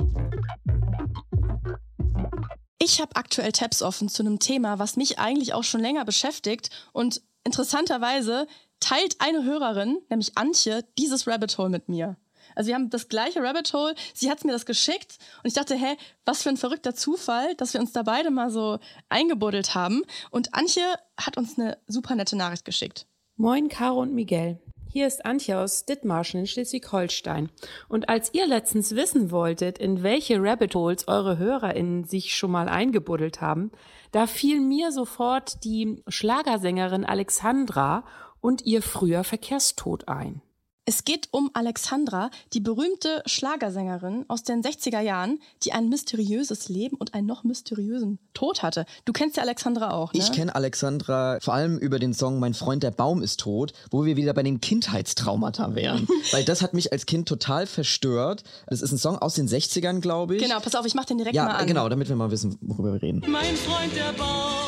Ich 2.78 3.00
habe 3.00 3.14
aktuell 3.14 3.52
Tabs 3.52 3.80
offen 3.80 4.08
zu 4.08 4.22
einem 4.22 4.40
Thema, 4.40 4.78
was 4.78 4.96
mich 4.96 5.18
eigentlich 5.18 5.54
auch 5.54 5.64
schon 5.64 5.80
länger 5.80 6.04
beschäftigt. 6.04 6.70
Und 6.92 7.22
interessanterweise 7.44 8.46
teilt 8.84 9.16
eine 9.18 9.44
Hörerin, 9.44 9.98
nämlich 10.10 10.36
Antje, 10.36 10.84
dieses 10.98 11.26
Rabbit 11.26 11.56
Hole 11.56 11.70
mit 11.70 11.88
mir. 11.88 12.16
Also 12.54 12.68
wir 12.68 12.74
haben 12.74 12.90
das 12.90 13.08
gleiche 13.08 13.42
Rabbit 13.42 13.72
Hole. 13.72 13.94
Sie 14.12 14.30
hat 14.30 14.44
mir 14.44 14.52
das 14.52 14.66
geschickt 14.66 15.16
und 15.42 15.48
ich 15.48 15.54
dachte, 15.54 15.74
hä, 15.74 15.96
was 16.26 16.42
für 16.42 16.50
ein 16.50 16.58
verrückter 16.58 16.94
Zufall, 16.94 17.54
dass 17.56 17.72
wir 17.72 17.80
uns 17.80 17.92
da 17.92 18.02
beide 18.02 18.30
mal 18.30 18.50
so 18.50 18.78
eingebuddelt 19.08 19.74
haben. 19.74 20.02
Und 20.30 20.54
Antje 20.54 20.82
hat 21.18 21.38
uns 21.38 21.58
eine 21.58 21.78
super 21.86 22.14
nette 22.14 22.36
Nachricht 22.36 22.66
geschickt. 22.66 23.06
Moin, 23.36 23.68
Caro 23.68 24.02
und 24.02 24.14
Miguel. 24.14 24.60
Hier 24.86 25.08
ist 25.08 25.26
Antje 25.26 25.58
aus 25.58 25.86
Dithmarschen 25.86 26.40
in 26.40 26.46
Schleswig-Holstein. 26.46 27.50
Und 27.88 28.08
als 28.08 28.32
ihr 28.32 28.46
letztens 28.46 28.94
wissen 28.94 29.32
wolltet, 29.32 29.78
in 29.78 30.04
welche 30.04 30.40
Rabbit 30.40 30.76
Holes 30.76 31.08
eure 31.08 31.36
HörerInnen 31.36 32.04
sich 32.04 32.36
schon 32.36 32.52
mal 32.52 32.68
eingebuddelt 32.68 33.40
haben, 33.40 33.72
da 34.12 34.28
fiel 34.28 34.60
mir 34.60 34.92
sofort 34.92 35.64
die 35.64 36.00
Schlagersängerin 36.06 37.04
Alexandra 37.04 38.04
und 38.44 38.66
ihr 38.66 38.82
früher 38.82 39.24
Verkehrstod 39.24 40.06
ein. 40.06 40.42
Es 40.86 41.04
geht 41.04 41.28
um 41.30 41.48
Alexandra, 41.54 42.30
die 42.52 42.60
berühmte 42.60 43.22
Schlagersängerin 43.24 44.26
aus 44.28 44.42
den 44.42 44.62
60er 44.62 45.00
Jahren, 45.00 45.40
die 45.62 45.72
ein 45.72 45.88
mysteriöses 45.88 46.68
Leben 46.68 46.96
und 46.98 47.14
einen 47.14 47.26
noch 47.26 47.42
mysteriösen 47.42 48.18
Tod 48.34 48.62
hatte. 48.62 48.84
Du 49.06 49.14
kennst 49.14 49.38
ja 49.38 49.42
Alexandra 49.44 49.92
auch, 49.92 50.12
ne? 50.12 50.18
Ich 50.20 50.30
kenne 50.30 50.54
Alexandra 50.54 51.38
vor 51.40 51.54
allem 51.54 51.78
über 51.78 51.98
den 51.98 52.12
Song 52.12 52.38
Mein 52.38 52.52
Freund 52.52 52.82
der 52.82 52.90
Baum 52.90 53.22
ist 53.22 53.40
tot, 53.40 53.72
wo 53.90 54.04
wir 54.04 54.16
wieder 54.16 54.34
bei 54.34 54.42
den 54.42 54.60
Kindheitstraumata 54.60 55.74
wären. 55.74 56.06
Weil 56.32 56.44
das 56.44 56.60
hat 56.60 56.74
mich 56.74 56.92
als 56.92 57.06
Kind 57.06 57.26
total 57.26 57.66
verstört. 57.66 58.42
Das 58.66 58.82
ist 58.82 58.92
ein 58.92 58.98
Song 58.98 59.16
aus 59.16 59.36
den 59.36 59.48
60ern, 59.48 60.00
glaube 60.00 60.36
ich. 60.36 60.42
Genau, 60.42 60.60
pass 60.60 60.74
auf, 60.74 60.84
ich 60.84 60.94
mach 60.94 61.06
den 61.06 61.16
direkt 61.16 61.34
mal 61.34 61.46
Ja, 61.46 61.54
an. 61.54 61.66
genau, 61.66 61.88
damit 61.88 62.10
wir 62.10 62.16
mal 62.16 62.30
wissen, 62.30 62.58
worüber 62.60 62.92
wir 62.92 63.00
reden. 63.00 63.22
Mein 63.26 63.56
Freund 63.56 63.96
der 63.96 64.12
Baum 64.22 64.63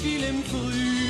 fiel 0.00 0.22
im 0.22 0.42
frühen 0.44 1.09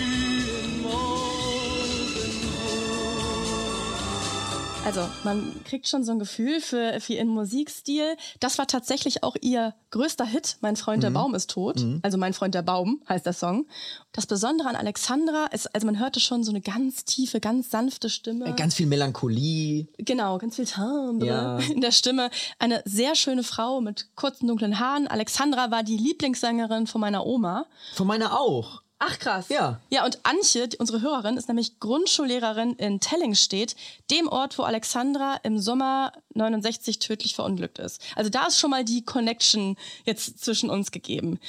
Also 4.85 5.03
man 5.25 5.63
kriegt 5.65 5.87
schon 5.87 6.03
so 6.05 6.11
ein 6.13 6.19
Gefühl 6.19 6.61
für, 6.61 7.01
für 7.01 7.13
ihren 7.13 7.29
Musikstil. 7.29 8.17
Das 8.41 8.59
war 8.59 8.67
tatsächlich 8.67 9.23
auch 9.23 9.37
ihr 9.41 9.75
größter 9.91 10.25
Hit, 10.25 10.57
Mein 10.63 10.75
Freund 10.75 11.03
der 11.03 11.11
Baum 11.11 11.35
ist 11.35 11.51
tot. 11.51 11.85
Also 12.03 12.17
Mein 12.19 12.33
Freund 12.33 12.55
der 12.55 12.63
Baum 12.63 13.03
heißt 13.09 13.25
der 13.27 13.33
Song. 13.35 13.67
Das 14.13 14.27
Besondere 14.27 14.69
an 14.69 14.77
Alexandra 14.77 15.47
ist, 15.53 15.73
also 15.75 15.87
man 15.87 15.99
hörte 16.01 16.19
schon 16.19 16.43
so 16.45 16.51
eine 16.51 16.61
ganz 16.61 17.05
tiefe, 17.05 17.41
ganz 17.41 17.71
sanfte 17.71 18.09
Stimme. 18.11 18.47
Äh, 18.47 18.53
Ganz 18.55 18.75
viel 18.75 18.87
Melancholie. 18.87 19.87
Genau, 19.99 20.39
ganz 20.39 20.57
viel 20.57 20.65
Timbre 20.65 21.27
Ja. 21.27 21.59
in 21.59 21.81
der 21.83 21.93
Stimme. 21.93 22.31
Eine 22.59 22.83
sehr 22.85 23.15
schöne 23.15 23.43
Frau 23.45 23.81
mit 23.81 24.09
kurzen 24.17 24.49
dunklen 24.49 24.81
Haaren. 24.81 25.07
Alexandra 25.07 25.71
war 25.71 25.83
die 25.83 25.97
Lieblingssängerin 25.99 26.87
von 26.87 27.01
meiner 27.01 27.27
Oma. 27.27 27.67
Von 27.95 28.07
meiner 28.07 28.39
auch. 28.41 28.83
Ach 29.03 29.19
krass. 29.19 29.49
Ja. 29.49 29.81
Ja, 29.89 30.05
und 30.05 30.21
Antje, 30.25 30.69
die, 30.69 30.77
unsere 30.77 31.01
Hörerin, 31.01 31.39
ist 31.39 31.49
nämlich 31.49 31.81
Grundschullehrerin 31.81 32.75
in 32.75 33.01
Tellingstedt, 33.01 33.75
dem 34.11 34.29
Ort, 34.29 34.59
wo 34.59 34.63
Alexandra 34.63 35.37
im 35.43 35.59
Sommer 35.59 36.13
69 36.35 36.99
tödlich 36.99 37.35
verunglückt 37.35 37.79
ist. 37.79 38.03
Also 38.15 38.29
da 38.29 38.47
ist 38.47 38.61
schon 38.61 38.71
mal 38.71 38.85
die 38.85 39.03
Connection 39.05 39.77
jetzt 40.05 40.45
zwischen 40.45 40.69
uns 40.69 40.91
gegeben. 40.91 41.41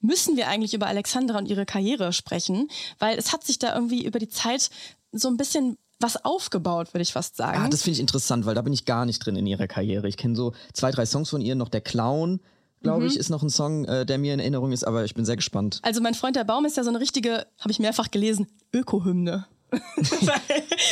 Müssen 0.00 0.36
wir 0.36 0.48
eigentlich 0.48 0.74
über 0.74 0.88
Alexandra 0.88 1.38
und 1.38 1.46
ihre 1.46 1.64
Karriere 1.64 2.12
sprechen, 2.12 2.68
weil 2.98 3.16
es 3.16 3.32
hat 3.32 3.44
sich 3.44 3.60
da 3.60 3.74
irgendwie 3.74 4.04
über 4.04 4.18
die 4.18 4.28
Zeit 4.28 4.70
so 5.12 5.28
ein 5.28 5.36
bisschen 5.36 5.78
was 6.00 6.24
aufgebaut, 6.24 6.92
würde 6.92 7.02
ich 7.02 7.12
fast 7.12 7.36
sagen. 7.36 7.58
Ah, 7.58 7.68
das 7.68 7.82
finde 7.82 7.94
ich 7.94 8.00
interessant, 8.00 8.46
weil 8.46 8.54
da 8.54 8.62
bin 8.62 8.72
ich 8.72 8.84
gar 8.84 9.06
nicht 9.06 9.24
drin 9.24 9.36
in 9.36 9.46
ihrer 9.46 9.68
Karriere. 9.68 10.08
Ich 10.08 10.16
kenne 10.16 10.34
so 10.34 10.52
zwei, 10.72 10.90
drei 10.90 11.06
Songs 11.06 11.30
von 11.30 11.40
ihr, 11.40 11.54
noch 11.54 11.68
der 11.68 11.80
Clown, 11.80 12.40
glaube 12.86 13.02
Mhm. 13.04 13.10
ich, 13.10 13.16
ist 13.16 13.28
noch 13.30 13.42
ein 13.42 13.50
Song, 13.50 13.84
äh, 13.84 14.06
der 14.06 14.18
mir 14.18 14.32
in 14.34 14.40
Erinnerung 14.40 14.72
ist, 14.72 14.84
aber 14.84 15.04
ich 15.04 15.14
bin 15.14 15.24
sehr 15.24 15.36
gespannt. 15.36 15.80
Also 15.82 16.00
mein 16.00 16.14
Freund 16.14 16.36
der 16.36 16.44
Baum 16.44 16.64
ist 16.64 16.76
ja 16.76 16.82
so 16.84 16.90
eine 16.90 17.00
richtige, 17.00 17.46
habe 17.60 17.70
ich 17.70 17.78
mehrfach 17.78 18.10
gelesen, 18.10 18.46
Ökohymne. 18.72 19.46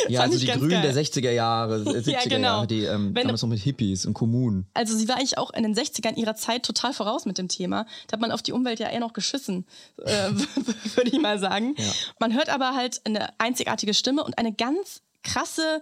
Ja, 0.08 0.20
also 0.22 0.38
die 0.38 0.46
Grünen 0.46 0.70
geil. 0.70 0.82
der 0.82 0.94
60er 0.94 1.30
Jahre, 1.30 1.76
äh, 1.86 2.00
70er 2.00 2.28
genau. 2.28 2.48
Jahre, 2.48 2.66
die 2.66 2.84
ähm, 2.84 3.14
Wenn- 3.14 3.26
damals 3.26 3.42
noch 3.42 3.48
mit 3.48 3.60
Hippies 3.60 4.04
und 4.06 4.14
Kommunen. 4.14 4.66
Also 4.74 4.96
sie 4.96 5.08
war 5.08 5.16
eigentlich 5.16 5.38
auch 5.38 5.52
in 5.52 5.62
den 5.62 5.74
60ern 5.74 6.16
ihrer 6.16 6.34
Zeit 6.34 6.64
total 6.64 6.92
voraus 6.92 7.24
mit 7.26 7.38
dem 7.38 7.48
Thema. 7.48 7.86
Da 8.08 8.14
hat 8.14 8.20
man 8.20 8.32
auf 8.32 8.42
die 8.42 8.52
Umwelt 8.52 8.80
ja 8.80 8.88
eher 8.90 9.00
noch 9.00 9.12
geschissen, 9.12 9.64
äh, 10.04 10.30
würde 10.96 11.10
ich 11.10 11.20
mal 11.20 11.38
sagen. 11.38 11.74
Man 12.18 12.34
hört 12.34 12.48
aber 12.48 12.74
halt 12.74 13.00
eine 13.04 13.28
einzigartige 13.38 13.94
Stimme 13.94 14.24
und 14.24 14.38
eine 14.38 14.52
ganz 14.52 15.00
krasse, 15.24 15.80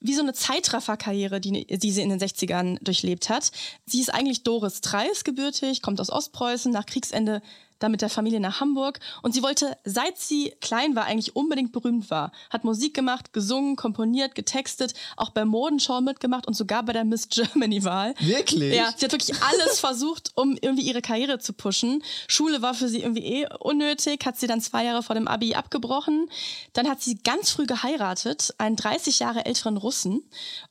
wie 0.00 0.14
so 0.14 0.22
eine 0.22 0.32
Zeitraffer-Karriere, 0.32 1.40
die, 1.40 1.66
die 1.66 1.90
sie 1.90 2.02
in 2.02 2.10
den 2.10 2.20
60ern 2.20 2.78
durchlebt 2.82 3.28
hat. 3.28 3.50
Sie 3.86 4.00
ist 4.00 4.14
eigentlich 4.14 4.44
Doris 4.44 4.80
Treis 4.80 5.24
gebürtig, 5.24 5.82
kommt 5.82 6.00
aus 6.00 6.10
Ostpreußen, 6.10 6.70
nach 6.70 6.86
Kriegsende 6.86 7.42
dann 7.82 7.92
mit 7.92 8.02
der 8.02 8.08
Familie 8.08 8.40
nach 8.40 8.60
Hamburg 8.60 9.00
und 9.22 9.32
sie 9.34 9.42
wollte, 9.42 9.76
seit 9.84 10.18
sie 10.18 10.54
klein 10.60 10.94
war, 10.94 11.04
eigentlich 11.04 11.36
unbedingt 11.36 11.72
berühmt 11.72 12.10
war. 12.10 12.32
Hat 12.50 12.64
Musik 12.64 12.94
gemacht, 12.94 13.32
gesungen, 13.32 13.76
komponiert, 13.76 14.34
getextet, 14.34 14.94
auch 15.16 15.30
bei 15.30 15.44
Modenschau 15.44 16.00
mitgemacht 16.00 16.46
und 16.46 16.54
sogar 16.54 16.82
bei 16.84 16.92
der 16.92 17.04
Miss 17.04 17.28
Germany-Wahl. 17.28 18.14
Wirklich? 18.20 18.74
Ja, 18.74 18.92
sie 18.96 19.04
hat 19.04 19.12
wirklich 19.12 19.42
alles 19.42 19.80
versucht, 19.80 20.32
um 20.34 20.56
irgendwie 20.60 20.82
ihre 20.82 21.02
Karriere 21.02 21.38
zu 21.38 21.52
pushen. 21.52 22.02
Schule 22.28 22.62
war 22.62 22.74
für 22.74 22.88
sie 22.88 23.00
irgendwie 23.00 23.24
eh 23.24 23.46
unnötig, 23.60 24.24
hat 24.24 24.38
sie 24.38 24.46
dann 24.46 24.60
zwei 24.60 24.84
Jahre 24.84 25.02
vor 25.02 25.14
dem 25.14 25.28
Abi 25.28 25.54
abgebrochen. 25.54 26.28
Dann 26.72 26.88
hat 26.88 27.02
sie 27.02 27.16
ganz 27.16 27.50
früh 27.50 27.66
geheiratet, 27.66 28.54
einen 28.58 28.76
30 28.76 29.18
Jahre 29.18 29.44
älteren 29.44 29.76
Russen, 29.76 30.22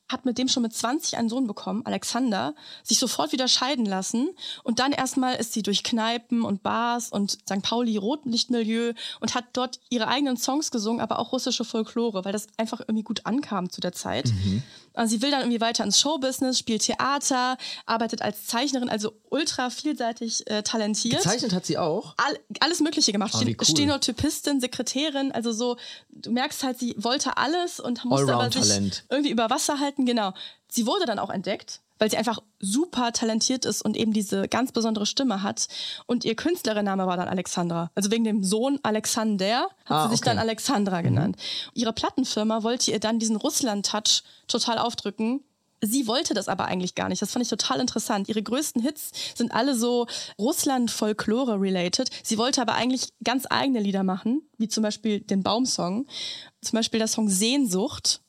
hat 0.08 0.24
mit 0.24 0.38
dem 0.38 0.48
schon 0.48 0.62
mit 0.62 0.74
20 0.74 1.16
einen 1.16 1.28
Sohn 1.28 1.46
bekommen, 1.46 1.84
Alexander, 1.84 2.54
sich 2.82 2.98
sofort 2.98 3.32
wieder 3.32 3.48
scheiden 3.48 3.86
lassen 3.86 4.30
und 4.62 4.78
dann 4.78 4.92
erstmal 4.92 5.36
ist 5.36 5.52
sie 5.52 5.62
durch 5.62 5.82
Kneipen 5.82 6.42
und 6.42 6.62
Bars 6.62 7.01
und 7.10 7.32
St. 7.32 7.62
Pauli 7.62 7.96
Rotlichtmilieu 7.96 8.92
und 9.20 9.34
hat 9.34 9.44
dort 9.52 9.80
ihre 9.90 10.08
eigenen 10.08 10.36
Songs 10.36 10.70
gesungen, 10.70 11.00
aber 11.00 11.18
auch 11.18 11.32
russische 11.32 11.64
Folklore, 11.64 12.24
weil 12.24 12.32
das 12.32 12.46
einfach 12.56 12.80
irgendwie 12.80 13.02
gut 13.02 13.24
ankam 13.24 13.70
zu 13.70 13.80
der 13.80 13.92
Zeit. 13.92 14.32
Also 14.94 15.16
sie 15.16 15.22
will 15.22 15.30
dann 15.30 15.40
irgendwie 15.40 15.60
weiter 15.60 15.84
ins 15.84 15.98
Showbusiness, 16.00 16.58
spielt 16.58 16.82
Theater, 16.82 17.56
arbeitet 17.86 18.22
als 18.22 18.46
Zeichnerin, 18.46 18.88
also 18.88 19.12
ultra 19.30 19.70
vielseitig 19.70 20.48
äh, 20.50 20.62
talentiert. 20.62 21.22
Gezeichnet 21.22 21.54
hat 21.54 21.64
sie 21.64 21.78
auch. 21.78 22.14
All, 22.18 22.38
alles 22.60 22.80
Mögliche 22.80 23.12
gemacht. 23.12 23.34
Ah, 23.34 23.40
cool. 23.42 23.56
Stenotypistin, 23.62 24.60
Sekretärin, 24.60 25.32
also 25.32 25.52
so, 25.52 25.76
du 26.10 26.30
merkst 26.30 26.62
halt, 26.62 26.78
sie 26.78 26.94
wollte 26.98 27.36
alles 27.36 27.80
und 27.80 28.04
musste 28.04 28.34
aber 28.34 28.50
sich 28.50 29.02
irgendwie 29.08 29.30
über 29.30 29.50
Wasser 29.50 29.80
halten, 29.80 30.04
genau. 30.04 30.32
Sie 30.68 30.86
wurde 30.86 31.06
dann 31.06 31.18
auch 31.18 31.30
entdeckt, 31.30 31.80
weil 32.02 32.10
sie 32.10 32.16
einfach 32.16 32.40
super 32.58 33.12
talentiert 33.12 33.64
ist 33.64 33.80
und 33.80 33.96
eben 33.96 34.12
diese 34.12 34.48
ganz 34.48 34.72
besondere 34.72 35.06
Stimme 35.06 35.44
hat. 35.44 35.68
Und 36.06 36.24
ihr 36.24 36.34
Künstlerinname 36.34 37.06
war 37.06 37.16
dann 37.16 37.28
Alexandra. 37.28 37.92
Also 37.94 38.10
wegen 38.10 38.24
dem 38.24 38.42
Sohn 38.42 38.80
Alexander 38.82 39.68
hat 39.84 39.86
Ah, 39.86 40.02
sie 40.08 40.10
sich 40.16 40.20
okay. 40.20 40.30
dann 40.30 40.40
Alexandra 40.40 41.00
genannt. 41.02 41.36
Ihre 41.74 41.92
Plattenfirma 41.92 42.64
wollte 42.64 42.90
ihr 42.90 42.98
dann 42.98 43.20
diesen 43.20 43.36
Russland-Touch 43.36 44.24
total 44.48 44.78
aufdrücken. 44.78 45.44
Sie 45.80 46.08
wollte 46.08 46.34
das 46.34 46.48
aber 46.48 46.64
eigentlich 46.64 46.96
gar 46.96 47.08
nicht. 47.08 47.22
Das 47.22 47.30
fand 47.30 47.44
ich 47.44 47.48
total 47.50 47.78
interessant. 47.78 48.28
Ihre 48.28 48.42
größten 48.42 48.82
Hits 48.82 49.12
sind 49.36 49.52
alle 49.52 49.76
so 49.76 50.08
Russland-Folklore-related. 50.40 52.10
Sie 52.24 52.36
wollte 52.36 52.62
aber 52.62 52.74
eigentlich 52.74 53.10
ganz 53.22 53.46
eigene 53.48 53.78
Lieder 53.78 54.02
machen, 54.02 54.42
wie 54.58 54.66
zum 54.66 54.82
Beispiel 54.82 55.20
den 55.20 55.44
Baumsong. 55.44 56.06
Zum 56.62 56.76
Beispiel 56.76 56.98
der 56.98 57.06
Song 57.06 57.28
Sehnsucht. 57.28 58.22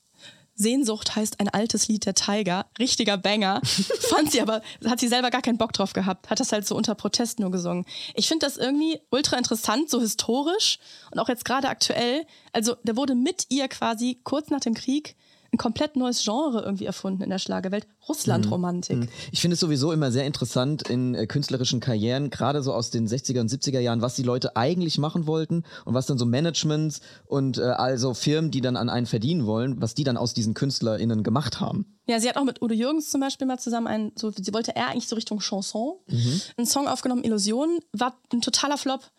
Sehnsucht 0.55 1.15
heißt 1.15 1.39
ein 1.39 1.49
altes 1.49 1.87
Lied 1.87 2.05
der 2.05 2.13
Tiger, 2.13 2.65
richtiger 2.79 3.17
Banger. 3.17 3.61
Fand 3.99 4.31
sie 4.31 4.41
aber, 4.41 4.61
hat 4.85 4.99
sie 4.99 5.07
selber 5.07 5.31
gar 5.31 5.41
keinen 5.41 5.57
Bock 5.57 5.73
drauf 5.73 5.93
gehabt, 5.93 6.29
hat 6.29 6.39
das 6.39 6.51
halt 6.51 6.67
so 6.67 6.75
unter 6.75 6.95
Protest 6.95 7.39
nur 7.39 7.51
gesungen. 7.51 7.85
Ich 8.15 8.27
finde 8.27 8.45
das 8.45 8.57
irgendwie 8.57 8.99
ultra 9.09 9.37
interessant, 9.37 9.89
so 9.89 9.99
historisch 9.99 10.79
und 11.11 11.19
auch 11.19 11.29
jetzt 11.29 11.45
gerade 11.45 11.69
aktuell. 11.69 12.25
Also 12.51 12.75
da 12.83 12.95
wurde 12.95 13.15
mit 13.15 13.47
ihr 13.49 13.67
quasi 13.67 14.19
kurz 14.23 14.49
nach 14.49 14.59
dem 14.59 14.73
Krieg 14.73 15.15
ein 15.53 15.57
komplett 15.57 15.95
neues 15.95 16.23
Genre 16.23 16.61
irgendwie 16.63 16.85
erfunden 16.85 17.23
in 17.23 17.29
der 17.29 17.37
Schlagerwelt. 17.37 17.87
Russlandromantik. 18.09 19.09
Ich 19.31 19.39
finde 19.39 19.53
es 19.53 19.59
sowieso 19.59 19.91
immer 19.91 20.11
sehr 20.11 20.25
interessant 20.25 20.89
in 20.89 21.15
äh, 21.15 21.27
künstlerischen 21.27 21.79
Karrieren, 21.79 22.29
gerade 22.29 22.63
so 22.63 22.73
aus 22.73 22.89
den 22.89 23.07
60er 23.07 23.39
und 23.39 23.51
70er 23.51 23.79
Jahren, 23.79 24.01
was 24.01 24.15
die 24.15 24.23
Leute 24.23 24.55
eigentlich 24.55 24.97
machen 24.97 25.27
wollten 25.27 25.63
und 25.85 25.93
was 25.93 26.07
dann 26.07 26.17
so 26.17 26.25
Managements 26.25 27.01
und 27.25 27.59
äh, 27.59 27.61
also 27.61 28.13
Firmen, 28.13 28.51
die 28.51 28.61
dann 28.61 28.75
an 28.75 28.89
einen 28.89 29.05
verdienen 29.05 29.45
wollen, 29.45 29.81
was 29.81 29.93
die 29.93 30.03
dann 30.03 30.17
aus 30.17 30.33
diesen 30.33 30.53
KünstlerInnen 30.53 31.23
gemacht 31.23 31.59
haben. 31.59 31.85
Ja, 32.05 32.19
sie 32.19 32.27
hat 32.27 32.35
auch 32.35 32.43
mit 32.43 32.61
Udo 32.61 32.73
Jürgens 32.73 33.09
zum 33.09 33.21
Beispiel 33.21 33.47
mal 33.47 33.59
zusammen 33.59 33.87
einen, 33.87 34.11
so, 34.15 34.31
sie 34.31 34.53
wollte 34.53 34.73
eher 34.75 34.89
eigentlich 34.89 35.07
so 35.07 35.15
Richtung 35.15 35.39
Chanson, 35.39 35.93
einen 36.57 36.67
Song 36.67 36.87
aufgenommen, 36.87 37.23
Illusionen, 37.23 37.79
war 37.93 38.17
ein 38.33 38.41
totaler 38.41 38.77
Flop. 38.77 39.09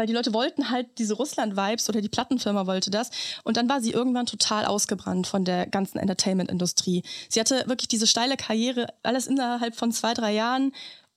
Weil 0.00 0.06
die 0.06 0.14
Leute 0.14 0.32
wollten 0.32 0.70
halt 0.70 0.86
diese 0.96 1.12
Russland-Vibes 1.12 1.90
oder 1.90 2.00
die 2.00 2.08
Plattenfirma 2.08 2.66
wollte 2.66 2.90
das. 2.90 3.10
Und 3.44 3.58
dann 3.58 3.68
war 3.68 3.82
sie 3.82 3.90
irgendwann 3.90 4.24
total 4.24 4.64
ausgebrannt 4.64 5.26
von 5.26 5.44
der 5.44 5.66
ganzen 5.66 5.98
Entertainment-Industrie. 5.98 7.02
Sie 7.28 7.38
hatte 7.38 7.64
wirklich 7.66 7.88
diese 7.88 8.06
steile 8.06 8.38
Karriere, 8.38 8.86
alles 9.02 9.26
innerhalb 9.26 9.76
von 9.76 9.92
zwei, 9.92 10.14
drei 10.14 10.32
Jahren. 10.32 10.72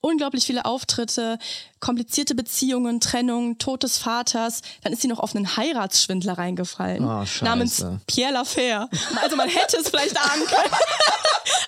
Unglaublich 0.06 0.46
viele 0.46 0.66
Auftritte, 0.66 1.38
komplizierte 1.80 2.36
Beziehungen, 2.36 3.00
Trennung, 3.00 3.58
Tod 3.58 3.84
des 3.84 3.98
Vaters. 3.98 4.62
Dann 4.84 4.92
ist 4.92 5.02
sie 5.02 5.08
noch 5.08 5.20
auf 5.20 5.34
einen 5.34 5.56
Heiratsschwindler 5.56 6.38
reingefallen. 6.38 7.06
Oh, 7.06 7.26
scheiße. 7.26 7.46
namens 7.46 7.86
Pierre 8.06 8.34
Lafer. 8.34 8.90
Also 9.22 9.38
man 9.38 9.48
hätte 9.48 9.78
es 9.78 9.90
vielleicht 9.90 10.18
ahnen 10.18 10.46
können. 10.46 10.74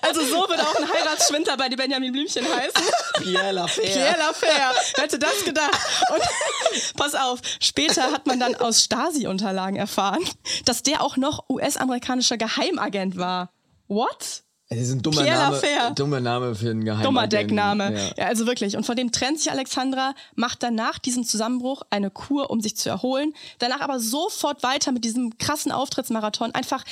Also 0.02 0.22
so 0.22 0.48
wird 0.48 0.60
auch 0.60 0.74
ein 0.76 0.88
Heiratsschwindler 0.88 1.56
bei 1.56 1.68
die 1.68 1.76
Benjamin 1.76 2.12
Blümchen 2.12 2.44
heißen. 2.44 2.82
Pierre 3.22 3.52
Lafer. 3.52 3.82
Pierre 3.82 4.16
Lafer. 4.18 4.46
Wer 4.94 5.02
hätte 5.04 5.18
das 5.18 5.44
gedacht? 5.44 5.78
Und 6.10 6.22
pass 6.96 7.14
auf, 7.14 7.40
später 7.60 8.12
hat 8.12 8.26
man 8.26 8.38
dann 8.38 8.54
aus 8.54 8.82
Stasi-Unterlagen 8.84 9.76
erfahren, 9.76 10.24
dass 10.64 10.82
der 10.82 11.02
auch 11.02 11.16
noch 11.16 11.48
US-amerikanischer 11.48 12.36
Geheimagent 12.36 13.16
war. 13.16 13.50
What? 13.88 14.44
Es 14.68 14.78
ist 14.88 14.92
ein 14.92 15.02
dummer 15.02 15.22
Pierre 15.22 15.38
Name, 15.52 15.94
dummer 15.94 16.20
Name 16.20 16.54
für 16.56 16.70
einen 16.70 16.84
Geheimagenten. 16.84 17.04
Dummer 17.04 17.26
Deckname. 17.28 17.92
Ja. 17.94 18.10
Ja. 18.16 18.26
also 18.26 18.46
wirklich. 18.46 18.76
Und 18.76 18.84
von 18.84 18.96
dem 18.96 19.12
trennt 19.12 19.38
sich 19.38 19.50
Alexandra, 19.52 20.14
macht 20.34 20.62
dann 20.64 20.74
nach 20.74 20.98
diesem 20.98 21.24
Zusammenbruch 21.24 21.82
eine 21.90 22.10
Kur, 22.10 22.50
um 22.50 22.60
sich 22.60 22.76
zu 22.76 22.88
erholen. 22.88 23.32
Danach 23.58 23.80
aber 23.80 24.00
sofort 24.00 24.62
weiter 24.64 24.90
mit 24.90 25.04
diesem 25.04 25.38
krassen 25.38 25.70
Auftrittsmarathon, 25.70 26.52
einfach 26.52 26.82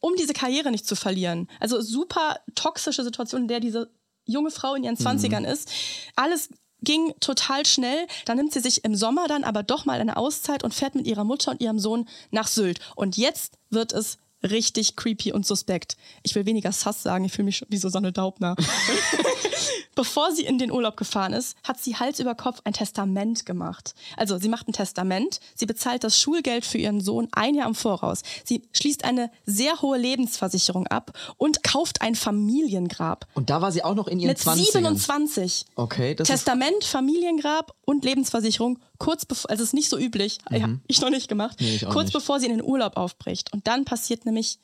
um 0.00 0.14
diese 0.16 0.34
Karriere 0.34 0.70
nicht 0.70 0.86
zu 0.86 0.94
verlieren. 0.94 1.48
Also 1.58 1.80
super 1.80 2.36
toxische 2.54 3.02
Situation, 3.02 3.42
in 3.42 3.48
der 3.48 3.60
diese 3.60 3.88
junge 4.26 4.50
Frau 4.50 4.74
in 4.74 4.84
ihren 4.84 4.96
Mhm. 4.98 5.06
20ern 5.06 5.44
ist. 5.50 5.70
Alles 6.16 6.50
ging 6.82 7.14
total 7.20 7.64
schnell. 7.64 8.06
Dann 8.26 8.36
nimmt 8.36 8.52
sie 8.52 8.60
sich 8.60 8.84
im 8.84 8.94
Sommer 8.94 9.26
dann 9.28 9.44
aber 9.44 9.62
doch 9.62 9.84
mal 9.86 10.00
eine 10.00 10.16
Auszeit 10.16 10.64
und 10.64 10.74
fährt 10.74 10.96
mit 10.96 11.06
ihrer 11.06 11.24
Mutter 11.24 11.52
und 11.52 11.60
ihrem 11.62 11.78
Sohn 11.78 12.08
nach 12.30 12.48
Sylt. 12.48 12.78
Und 12.96 13.16
jetzt 13.16 13.54
wird 13.70 13.92
es 13.92 14.18
richtig 14.42 14.96
creepy 14.96 15.32
und 15.32 15.46
suspekt. 15.46 15.96
Ich 16.22 16.34
will 16.34 16.46
weniger 16.46 16.72
Sass 16.72 17.02
sagen, 17.02 17.24
ich 17.24 17.32
fühle 17.32 17.46
mich 17.46 17.64
wie 17.68 17.76
Susanne 17.76 18.12
Daubner. 18.12 18.56
Bevor 19.94 20.32
sie 20.32 20.44
in 20.44 20.58
den 20.58 20.70
Urlaub 20.70 20.96
gefahren 20.96 21.32
ist, 21.32 21.56
hat 21.64 21.78
sie 21.80 21.96
Hals 21.96 22.18
über 22.20 22.34
Kopf 22.34 22.60
ein 22.64 22.72
Testament 22.72 23.44
gemacht. 23.46 23.94
Also 24.16 24.38
sie 24.38 24.48
macht 24.48 24.68
ein 24.68 24.72
Testament, 24.72 25.40
sie 25.54 25.66
bezahlt 25.66 26.04
das 26.04 26.18
Schulgeld 26.18 26.64
für 26.64 26.78
ihren 26.78 27.00
Sohn 27.00 27.28
ein 27.32 27.54
Jahr 27.54 27.66
im 27.68 27.74
Voraus. 27.74 28.22
Sie 28.44 28.62
schließt 28.72 29.04
eine 29.04 29.30
sehr 29.46 29.80
hohe 29.82 29.98
Lebensversicherung 29.98 30.86
ab 30.86 31.12
und 31.36 31.62
kauft 31.62 32.00
ein 32.02 32.14
Familiengrab. 32.14 33.26
Und 33.34 33.50
da 33.50 33.60
war 33.60 33.72
sie 33.72 33.84
auch 33.84 33.94
noch 33.94 34.08
in 34.08 34.18
ihren 34.20 34.28
Mit 34.28 34.38
20ern. 34.38 34.72
27. 34.72 35.66
Okay, 35.76 36.14
das 36.14 36.28
ist 36.28 36.34
Testament, 36.34 36.84
Familiengrab 36.84 37.74
und 37.84 38.04
Lebensversicherung, 38.04 38.78
kurz 38.98 39.24
bevor, 39.24 39.50
also 39.50 39.62
es 39.62 39.70
ist 39.70 39.74
nicht 39.74 39.88
so 39.88 39.98
üblich, 39.98 40.38
ja, 40.50 40.68
ich 40.86 41.00
noch 41.00 41.10
nicht 41.10 41.28
gemacht, 41.28 41.60
Mhm. 41.60 41.66
Nee, 41.66 41.78
kurz 41.90 42.06
nicht. 42.06 42.12
bevor 42.14 42.40
sie 42.40 42.46
in 42.46 42.52
den 42.58 42.62
Urlaub 42.62 42.96
aufbricht. 42.96 43.52
Und 43.52 43.66
dann 43.66 43.84
passiert 43.84 44.24
nämlich 44.26 44.58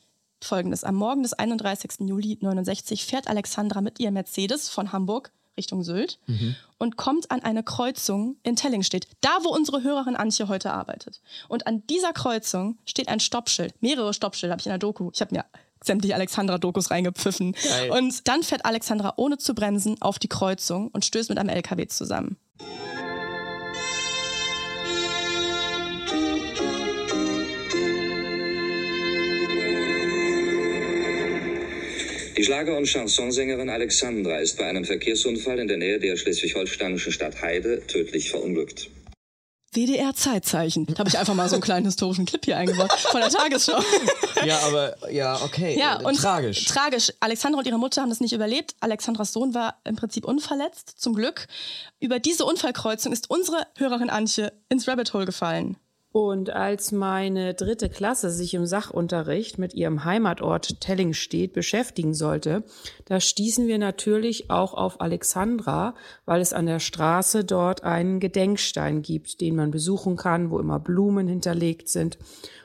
folgendes. 0.45 0.83
Am 0.83 0.95
Morgen 0.95 1.23
des 1.23 1.33
31. 1.33 2.07
Juli 2.07 2.37
69 2.41 3.05
fährt 3.05 3.27
Alexandra 3.27 3.81
mit 3.81 3.99
ihrem 3.99 4.13
Mercedes 4.15 4.69
von 4.69 4.91
Hamburg 4.91 5.31
Richtung 5.57 5.83
Sylt 5.83 6.19
und 6.77 6.95
kommt 6.95 7.31
an 7.31 7.41
eine 7.43 7.63
Kreuzung 7.63 8.37
in 8.43 8.55
Tellingstedt, 8.55 9.07
da 9.19 9.39
wo 9.43 9.49
unsere 9.49 9.83
Hörerin 9.83 10.15
Antje 10.15 10.47
heute 10.47 10.71
arbeitet. 10.71 11.21
Und 11.49 11.67
an 11.67 11.85
dieser 11.87 12.13
Kreuzung 12.13 12.77
steht 12.85 13.09
ein 13.09 13.19
Stoppschild, 13.19 13.73
mehrere 13.81 14.13
Stoppschilder 14.13 14.53
habe 14.53 14.61
ich 14.61 14.67
in 14.67 14.71
der 14.71 14.79
Doku. 14.79 15.11
Ich 15.13 15.19
habe 15.19 15.35
mir 15.35 15.45
sämtliche 15.83 16.15
Alexandra-Dokus 16.15 16.91
reingepfiffen. 16.91 17.53
Geil. 17.53 17.91
Und 17.91 18.27
dann 18.27 18.43
fährt 18.43 18.65
Alexandra 18.65 19.13
ohne 19.17 19.37
zu 19.37 19.53
bremsen 19.53 20.01
auf 20.01 20.19
die 20.19 20.27
Kreuzung 20.27 20.89
und 20.89 21.05
stößt 21.05 21.29
mit 21.29 21.37
einem 21.37 21.49
LKW 21.49 21.87
zusammen. 21.87 22.37
Die 32.39 32.45
Schlager- 32.45 32.77
und 32.77 32.87
Chansonsängerin 32.87 33.69
Alexandra 33.69 34.37
ist 34.37 34.57
bei 34.57 34.65
einem 34.65 34.85
Verkehrsunfall 34.85 35.59
in 35.59 35.67
der 35.67 35.75
Nähe 35.75 35.99
der 35.99 36.15
schleswig-holsteinischen 36.15 37.11
Stadt 37.11 37.41
Heide 37.41 37.85
tödlich 37.85 38.29
verunglückt. 38.29 38.89
WDR 39.73 40.15
Zeitzeichen. 40.15 40.85
Da 40.85 40.99
habe 40.99 41.09
ich 41.09 41.19
einfach 41.19 41.33
mal 41.33 41.49
so 41.49 41.55
einen 41.55 41.61
kleinen 41.61 41.85
historischen 41.85 42.25
Clip 42.25 42.45
hier 42.45 42.55
eingebaut 42.55 42.93
von 42.93 43.19
der 43.19 43.29
Tagesschau. 43.29 43.83
Ja, 44.45 44.57
aber 44.59 45.11
ja, 45.11 45.35
okay. 45.43 45.77
Ja, 45.77 45.99
und 45.99 46.15
tragisch. 46.15 46.63
Tragisch. 46.63 47.11
Alexandra 47.19 47.59
und 47.59 47.67
ihre 47.67 47.77
Mutter 47.77 48.01
haben 48.01 48.09
das 48.09 48.21
nicht 48.21 48.31
überlebt. 48.31 48.73
Alexandras 48.79 49.33
Sohn 49.33 49.53
war 49.53 49.81
im 49.83 49.97
Prinzip 49.97 50.23
unverletzt, 50.23 50.93
zum 50.95 51.15
Glück. 51.15 51.45
Über 51.99 52.19
diese 52.19 52.45
Unfallkreuzung 52.45 53.11
ist 53.11 53.29
unsere 53.29 53.67
Hörerin 53.77 54.09
Antje 54.09 54.53
ins 54.69 54.87
Rabbit 54.87 55.11
Hole 55.13 55.25
gefallen. 55.25 55.75
Und 56.11 56.49
als 56.49 56.91
meine 56.91 57.53
dritte 57.53 57.87
Klasse 57.87 58.31
sich 58.31 58.55
im 58.55 58.65
Sachunterricht 58.65 59.59
mit 59.59 59.75
ihrem 59.75 60.05
Heimatort 60.05 60.81
Tellingstedt 60.81 61.53
beschäftigen 61.53 62.15
sollte, 62.15 62.63
da 63.05 63.19
stießen 63.19 63.67
wir 63.67 63.77
natürlich 63.77 64.49
auch 64.49 64.73
auf 64.73 65.01
Alexandra, 65.01 65.93
weil 66.25 66.41
es 66.41 66.51
an 66.51 66.65
der 66.65 66.79
Straße 66.79 67.45
dort 67.45 67.83
einen 67.83 68.19
Gedenkstein 68.19 69.03
gibt, 69.03 69.39
den 69.39 69.55
man 69.55 69.69
besuchen 69.69 70.15
kann, 70.15 70.49
wo 70.49 70.57
immer 70.57 70.79
Blumen 70.79 71.27
hinterlegt 71.27 71.89
sind. 71.89 72.17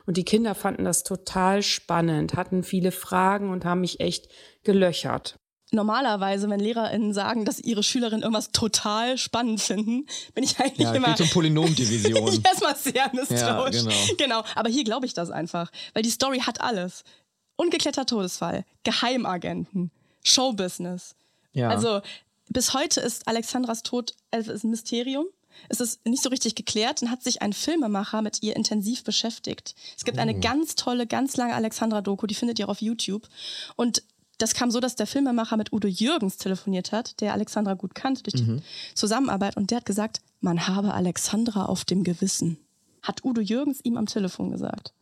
Und 0.06 0.16
die 0.16 0.24
Kinder 0.24 0.54
fanden 0.54 0.84
das 0.84 1.02
total 1.02 1.62
spannend, 1.62 2.36
hatten 2.36 2.62
viele 2.62 2.92
Fragen 2.92 3.50
und 3.50 3.66
haben 3.66 3.82
mich 3.82 4.00
echt 4.00 4.28
gelöchert. 4.62 5.38
Normalerweise, 5.74 6.48
wenn 6.48 6.60
LehrerInnen 6.60 7.12
sagen, 7.12 7.44
dass 7.44 7.58
ihre 7.58 7.82
Schülerinnen 7.82 8.22
irgendwas 8.22 8.52
total 8.52 9.18
spannend 9.18 9.60
finden, 9.60 10.06
bin 10.34 10.44
ich 10.44 10.58
eigentlich 10.60 10.86
Ja, 10.86 10.94
immer 10.94 11.08
geht 11.08 11.22
um 11.22 11.28
Polynomdivision. 11.30 12.28
ich 12.28 12.44
erstmal 12.44 12.76
sehr 12.76 13.10
misstrauisch. 13.12 13.76
Ja, 13.76 13.82
genau. 13.82 13.94
genau. 14.16 14.44
Aber 14.54 14.70
hier 14.70 14.84
glaube 14.84 15.06
ich 15.06 15.14
das 15.14 15.30
einfach, 15.30 15.70
weil 15.92 16.02
die 16.02 16.10
Story 16.10 16.40
hat 16.40 16.60
alles. 16.60 17.02
Ungeklärter 17.56 18.06
Todesfall, 18.06 18.64
Geheimagenten, 18.84 19.90
Showbusiness. 20.22 21.14
Ja. 21.52 21.68
Also 21.70 22.00
bis 22.48 22.74
heute 22.74 23.00
ist 23.00 23.26
Alexandras 23.26 23.82
Tod 23.82 24.14
äh, 24.30 24.38
ist 24.38 24.64
ein 24.64 24.70
Mysterium. 24.70 25.26
Es 25.68 25.80
ist 25.80 26.04
nicht 26.04 26.22
so 26.22 26.28
richtig 26.30 26.56
geklärt 26.56 27.02
und 27.02 27.10
hat 27.10 27.22
sich 27.22 27.42
ein 27.42 27.52
Filmemacher 27.52 28.22
mit 28.22 28.42
ihr 28.42 28.56
intensiv 28.56 29.04
beschäftigt. 29.04 29.74
Es 29.96 30.04
gibt 30.04 30.18
eine 30.18 30.38
ganz 30.38 30.74
tolle, 30.74 31.06
ganz 31.06 31.36
lange 31.36 31.54
Alexandra-Doku, 31.54 32.26
die 32.26 32.34
findet 32.34 32.58
ihr 32.58 32.66
auch 32.66 32.70
auf 32.70 32.82
YouTube. 32.82 33.28
Und 33.76 34.02
das 34.38 34.54
kam 34.54 34.70
so, 34.70 34.80
dass 34.80 34.96
der 34.96 35.06
Filmemacher 35.06 35.56
mit 35.56 35.72
Udo 35.72 35.88
Jürgens 35.88 36.36
telefoniert 36.36 36.92
hat, 36.92 37.20
der 37.20 37.32
Alexandra 37.32 37.74
gut 37.74 37.94
kannte 37.94 38.22
durch 38.22 38.34
die 38.34 38.62
Zusammenarbeit. 38.94 39.56
Und 39.56 39.70
der 39.70 39.78
hat 39.78 39.86
gesagt, 39.86 40.20
man 40.40 40.66
habe 40.66 40.94
Alexandra 40.94 41.66
auf 41.66 41.84
dem 41.84 42.04
Gewissen. 42.04 42.58
Hat 43.02 43.24
Udo 43.24 43.40
Jürgens 43.40 43.80
ihm 43.82 43.96
am 43.96 44.06
Telefon 44.06 44.50
gesagt. 44.50 44.92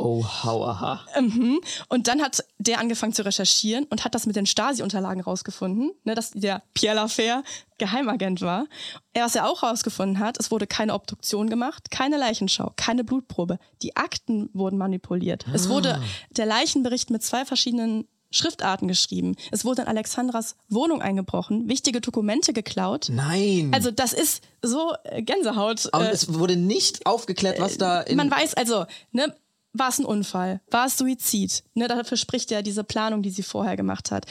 Oh, 0.00 0.24
hauaha. 0.24 1.00
Mhm. 1.20 1.60
Und 1.88 2.06
dann 2.06 2.22
hat 2.22 2.44
der 2.58 2.78
angefangen 2.78 3.12
zu 3.12 3.24
recherchieren 3.24 3.84
und 3.90 4.04
hat 4.04 4.14
das 4.14 4.26
mit 4.26 4.36
den 4.36 4.46
Stasi-Unterlagen 4.46 5.20
rausgefunden, 5.20 5.90
ne, 6.04 6.14
dass 6.14 6.30
der 6.30 6.62
Pierre 6.72 6.94
Lafer 6.94 7.42
Geheimagent 7.78 8.40
war. 8.40 8.66
Er, 9.12 9.24
was 9.24 9.34
er 9.34 9.48
auch 9.48 9.64
rausgefunden 9.64 10.20
hat, 10.20 10.38
es 10.38 10.52
wurde 10.52 10.68
keine 10.68 10.94
Obduktion 10.94 11.50
gemacht, 11.50 11.90
keine 11.90 12.16
Leichenschau, 12.16 12.72
keine 12.76 13.02
Blutprobe. 13.02 13.58
Die 13.82 13.96
Akten 13.96 14.50
wurden 14.52 14.78
manipuliert. 14.78 15.44
Es 15.52 15.68
wurde 15.68 16.00
der 16.30 16.46
Leichenbericht 16.46 17.10
mit 17.10 17.24
zwei 17.24 17.44
verschiedenen 17.44 18.06
Schriftarten 18.30 18.88
geschrieben. 18.88 19.36
Es 19.50 19.64
wurde 19.64 19.82
in 19.82 19.88
Alexandras 19.88 20.56
Wohnung 20.68 21.00
eingebrochen, 21.00 21.68
wichtige 21.68 22.00
Dokumente 22.00 22.52
geklaut. 22.52 23.08
Nein. 23.10 23.70
Also 23.72 23.90
das 23.90 24.12
ist 24.12 24.42
so 24.62 24.92
äh, 25.04 25.22
Gänsehaut. 25.22 25.88
Aber 25.92 26.08
äh, 26.08 26.12
es 26.12 26.32
wurde 26.34 26.56
nicht 26.56 27.06
aufgeklärt, 27.06 27.60
was 27.60 27.78
da 27.78 28.00
in. 28.02 28.16
man 28.16 28.30
weiß 28.30 28.54
also, 28.54 28.84
ne, 29.12 29.34
war 29.72 29.88
es 29.88 29.98
ein 29.98 30.04
Unfall? 30.04 30.60
War 30.70 30.86
es 30.86 30.96
Suizid? 30.96 31.62
Ne, 31.74 31.88
dafür 31.88 32.16
spricht 32.16 32.50
ja 32.50 32.62
diese 32.62 32.84
Planung, 32.84 33.22
die 33.22 33.30
sie 33.30 33.42
vorher 33.42 33.76
gemacht 33.76 34.10
hat. 34.10 34.26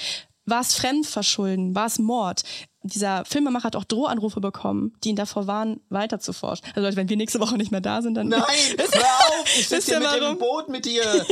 War 0.45 0.61
es 0.61 0.75
Fremdverschulden? 0.75 1.75
War 1.75 1.87
es 1.87 1.99
Mord? 1.99 2.43
Dieser 2.87 3.25
Filmemacher 3.25 3.65
hat 3.65 3.75
auch 3.75 3.83
Drohanrufe 3.83 4.39
bekommen, 4.39 4.93
die 5.03 5.09
ihn 5.09 5.15
davor 5.15 5.47
warnen, 5.47 5.79
weiter 5.89 6.19
zu 6.19 6.33
forschen. 6.33 6.65
Also 6.69 6.81
Leute, 6.81 6.97
wenn 6.97 7.09
wir 7.09 7.17
nächste 7.17 7.39
Woche 7.39 7.57
nicht 7.57 7.71
mehr 7.71 7.81
da 7.81 8.01
sind, 8.01 8.15
dann... 8.15 8.27
Nein, 8.27 8.41
hör 8.77 9.03
auf, 9.03 9.45
ich 9.57 9.67
sitze 9.69 9.91
hier 9.91 9.99
mit 9.99 10.07
warum? 10.07 10.35
dem 10.35 10.39
Boot 10.39 10.69
mit 10.69 10.85
dir. 10.85 11.03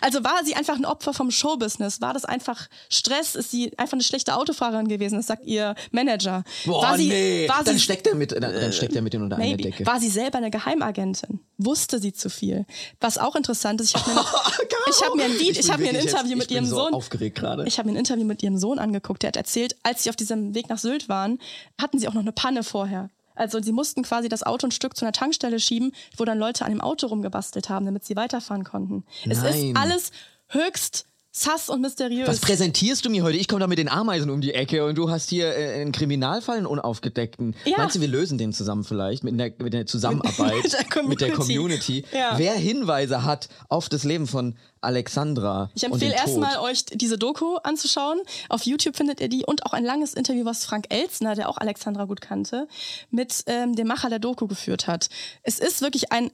Also 0.00 0.24
war 0.24 0.44
sie 0.44 0.54
einfach 0.54 0.76
ein 0.76 0.84
Opfer 0.84 1.14
vom 1.14 1.30
Showbusiness? 1.30 2.00
War 2.00 2.12
das 2.12 2.24
einfach 2.24 2.68
Stress? 2.88 3.34
Ist 3.34 3.50
sie 3.50 3.76
einfach 3.78 3.94
eine 3.94 4.02
schlechte 4.02 4.34
Autofahrerin 4.34 4.88
gewesen? 4.88 5.16
Das 5.16 5.26
sagt 5.26 5.44
ihr 5.46 5.74
Manager. 5.92 6.44
Boah, 6.66 6.82
war 6.82 6.96
sie, 6.96 7.08
nee. 7.08 7.48
war 7.48 7.62
dann 7.64 7.74
sie, 7.74 7.80
steckt 7.80 8.06
er 8.06 8.14
mit, 8.14 8.32
dann, 8.32 8.40
dann 8.40 8.72
steckt 8.72 8.94
er 8.94 9.02
mit 9.02 9.14
unter 9.14 9.36
einer 9.36 9.44
Maybe. 9.44 9.62
Decke. 9.62 9.86
War 9.86 10.00
sie 10.00 10.08
selber 10.08 10.38
eine 10.38 10.50
Geheimagentin? 10.50 11.40
Wusste 11.64 11.98
sie 11.98 12.12
zu 12.12 12.30
viel? 12.30 12.66
Was 13.00 13.18
auch 13.18 13.36
interessant 13.36 13.80
ist, 13.80 13.94
ich 13.94 13.94
habe 13.96 14.14
mir, 14.14 14.20
ich 14.90 15.02
hab 15.02 15.14
mir 15.14 15.24
ein, 15.24 15.32
Video, 15.38 15.50
ich 15.52 15.60
bin 15.62 15.70
hab 15.72 15.78
mir 15.80 15.88
ein 15.88 15.94
wirklich 15.94 16.04
jetzt- 16.04 16.12
Interview 16.14 16.36
mit 16.36 16.50
ich 16.50 16.56
ihrem 16.56 16.66
so 16.66 16.76
Sohn. 16.76 16.94
aufgeregt 16.94 17.38
gerade. 17.38 17.64
Ich 17.66 17.78
habe 17.78 17.88
mir 17.88 17.94
ein 17.94 17.98
Interview 17.98 18.24
mit 18.24 18.42
ihrem 18.42 18.58
Sohn 18.58 18.78
angeguckt. 18.78 19.22
Der 19.22 19.28
hat 19.28 19.36
erzählt, 19.36 19.76
als 19.82 20.02
sie 20.04 20.10
auf 20.10 20.16
diesem 20.16 20.54
Weg 20.54 20.68
nach 20.68 20.78
Sylt 20.78 21.08
waren, 21.08 21.38
hatten 21.80 21.98
sie 21.98 22.08
auch 22.08 22.14
noch 22.14 22.22
eine 22.22 22.32
Panne 22.32 22.62
vorher. 22.64 23.10
Also 23.34 23.62
sie 23.62 23.72
mussten 23.72 24.02
quasi 24.02 24.28
das 24.28 24.42
Auto 24.42 24.66
ein 24.66 24.72
Stück 24.72 24.94
zu 24.96 25.04
einer 25.04 25.12
Tankstelle 25.12 25.58
schieben, 25.58 25.92
wo 26.18 26.24
dann 26.26 26.38
Leute 26.38 26.64
an 26.66 26.70
dem 26.70 26.80
Auto 26.82 27.06
rumgebastelt 27.06 27.70
haben, 27.70 27.86
damit 27.86 28.04
sie 28.04 28.14
weiterfahren 28.14 28.62
konnten. 28.64 29.04
Es 29.28 29.38
Nein. 29.40 29.70
ist 29.70 29.76
alles 29.76 30.10
höchst 30.48 31.06
sass 31.34 31.70
und 31.70 31.80
mysteriös. 31.80 32.28
Was 32.28 32.40
präsentierst 32.40 33.06
du 33.06 33.10
mir 33.10 33.24
heute? 33.24 33.38
Ich 33.38 33.48
komme 33.48 33.60
da 33.60 33.66
mit 33.66 33.78
den 33.78 33.88
Ameisen 33.88 34.30
um 34.30 34.42
die 34.42 34.52
Ecke 34.52 34.84
und 34.84 34.96
du 34.98 35.10
hast 35.10 35.30
hier 35.30 35.56
äh, 35.56 35.80
einen 35.80 35.90
Kriminalfall, 35.90 36.58
einen 36.58 36.66
unaufgedeckten. 36.66 37.56
Ja. 37.64 37.78
Meinst 37.78 37.96
du, 37.96 38.00
wir 38.02 38.08
lösen 38.08 38.36
den 38.36 38.52
zusammen 38.52 38.84
vielleicht 38.84 39.24
mit 39.24 39.40
der, 39.40 39.52
mit 39.58 39.72
der 39.72 39.86
Zusammenarbeit 39.86 40.54
Mit 40.62 40.72
der 40.74 40.84
Community. 40.84 41.08
mit 41.08 41.20
der 41.20 41.32
Community? 41.32 42.04
Ja. 42.12 42.34
Wer 42.36 42.52
Hinweise 42.52 43.24
hat 43.24 43.48
auf 43.70 43.88
das 43.88 44.04
Leben 44.04 44.26
von 44.26 44.56
Alexandra 44.82 45.70
Ich 45.74 45.84
empfehle 45.84 46.14
erstmal 46.14 46.58
euch 46.58 46.84
diese 46.84 47.16
Doku 47.16 47.56
anzuschauen. 47.62 48.20
Auf 48.50 48.64
YouTube 48.64 48.96
findet 48.96 49.20
ihr 49.20 49.28
die 49.28 49.44
und 49.46 49.64
auch 49.64 49.72
ein 49.72 49.84
langes 49.84 50.12
Interview, 50.12 50.44
was 50.44 50.66
Frank 50.66 50.86
Elzner, 50.90 51.34
der 51.34 51.48
auch 51.48 51.56
Alexandra 51.56 52.04
gut 52.04 52.20
kannte, 52.20 52.68
mit 53.10 53.44
ähm, 53.46 53.74
dem 53.74 53.86
Macher 53.86 54.10
der 54.10 54.18
Doku 54.18 54.46
geführt 54.48 54.86
hat. 54.86 55.08
Es 55.42 55.58
ist 55.58 55.80
wirklich 55.80 56.12
ein 56.12 56.30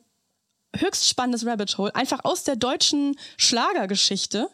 höchst 0.75 1.09
spannendes 1.09 1.47
Rabbit 1.47 1.79
Hole, 1.79 1.95
einfach 1.95 2.25
aus 2.25 2.43
der 2.43 2.57
deutschen 2.57 3.17
Schlagergeschichte. 3.37 4.49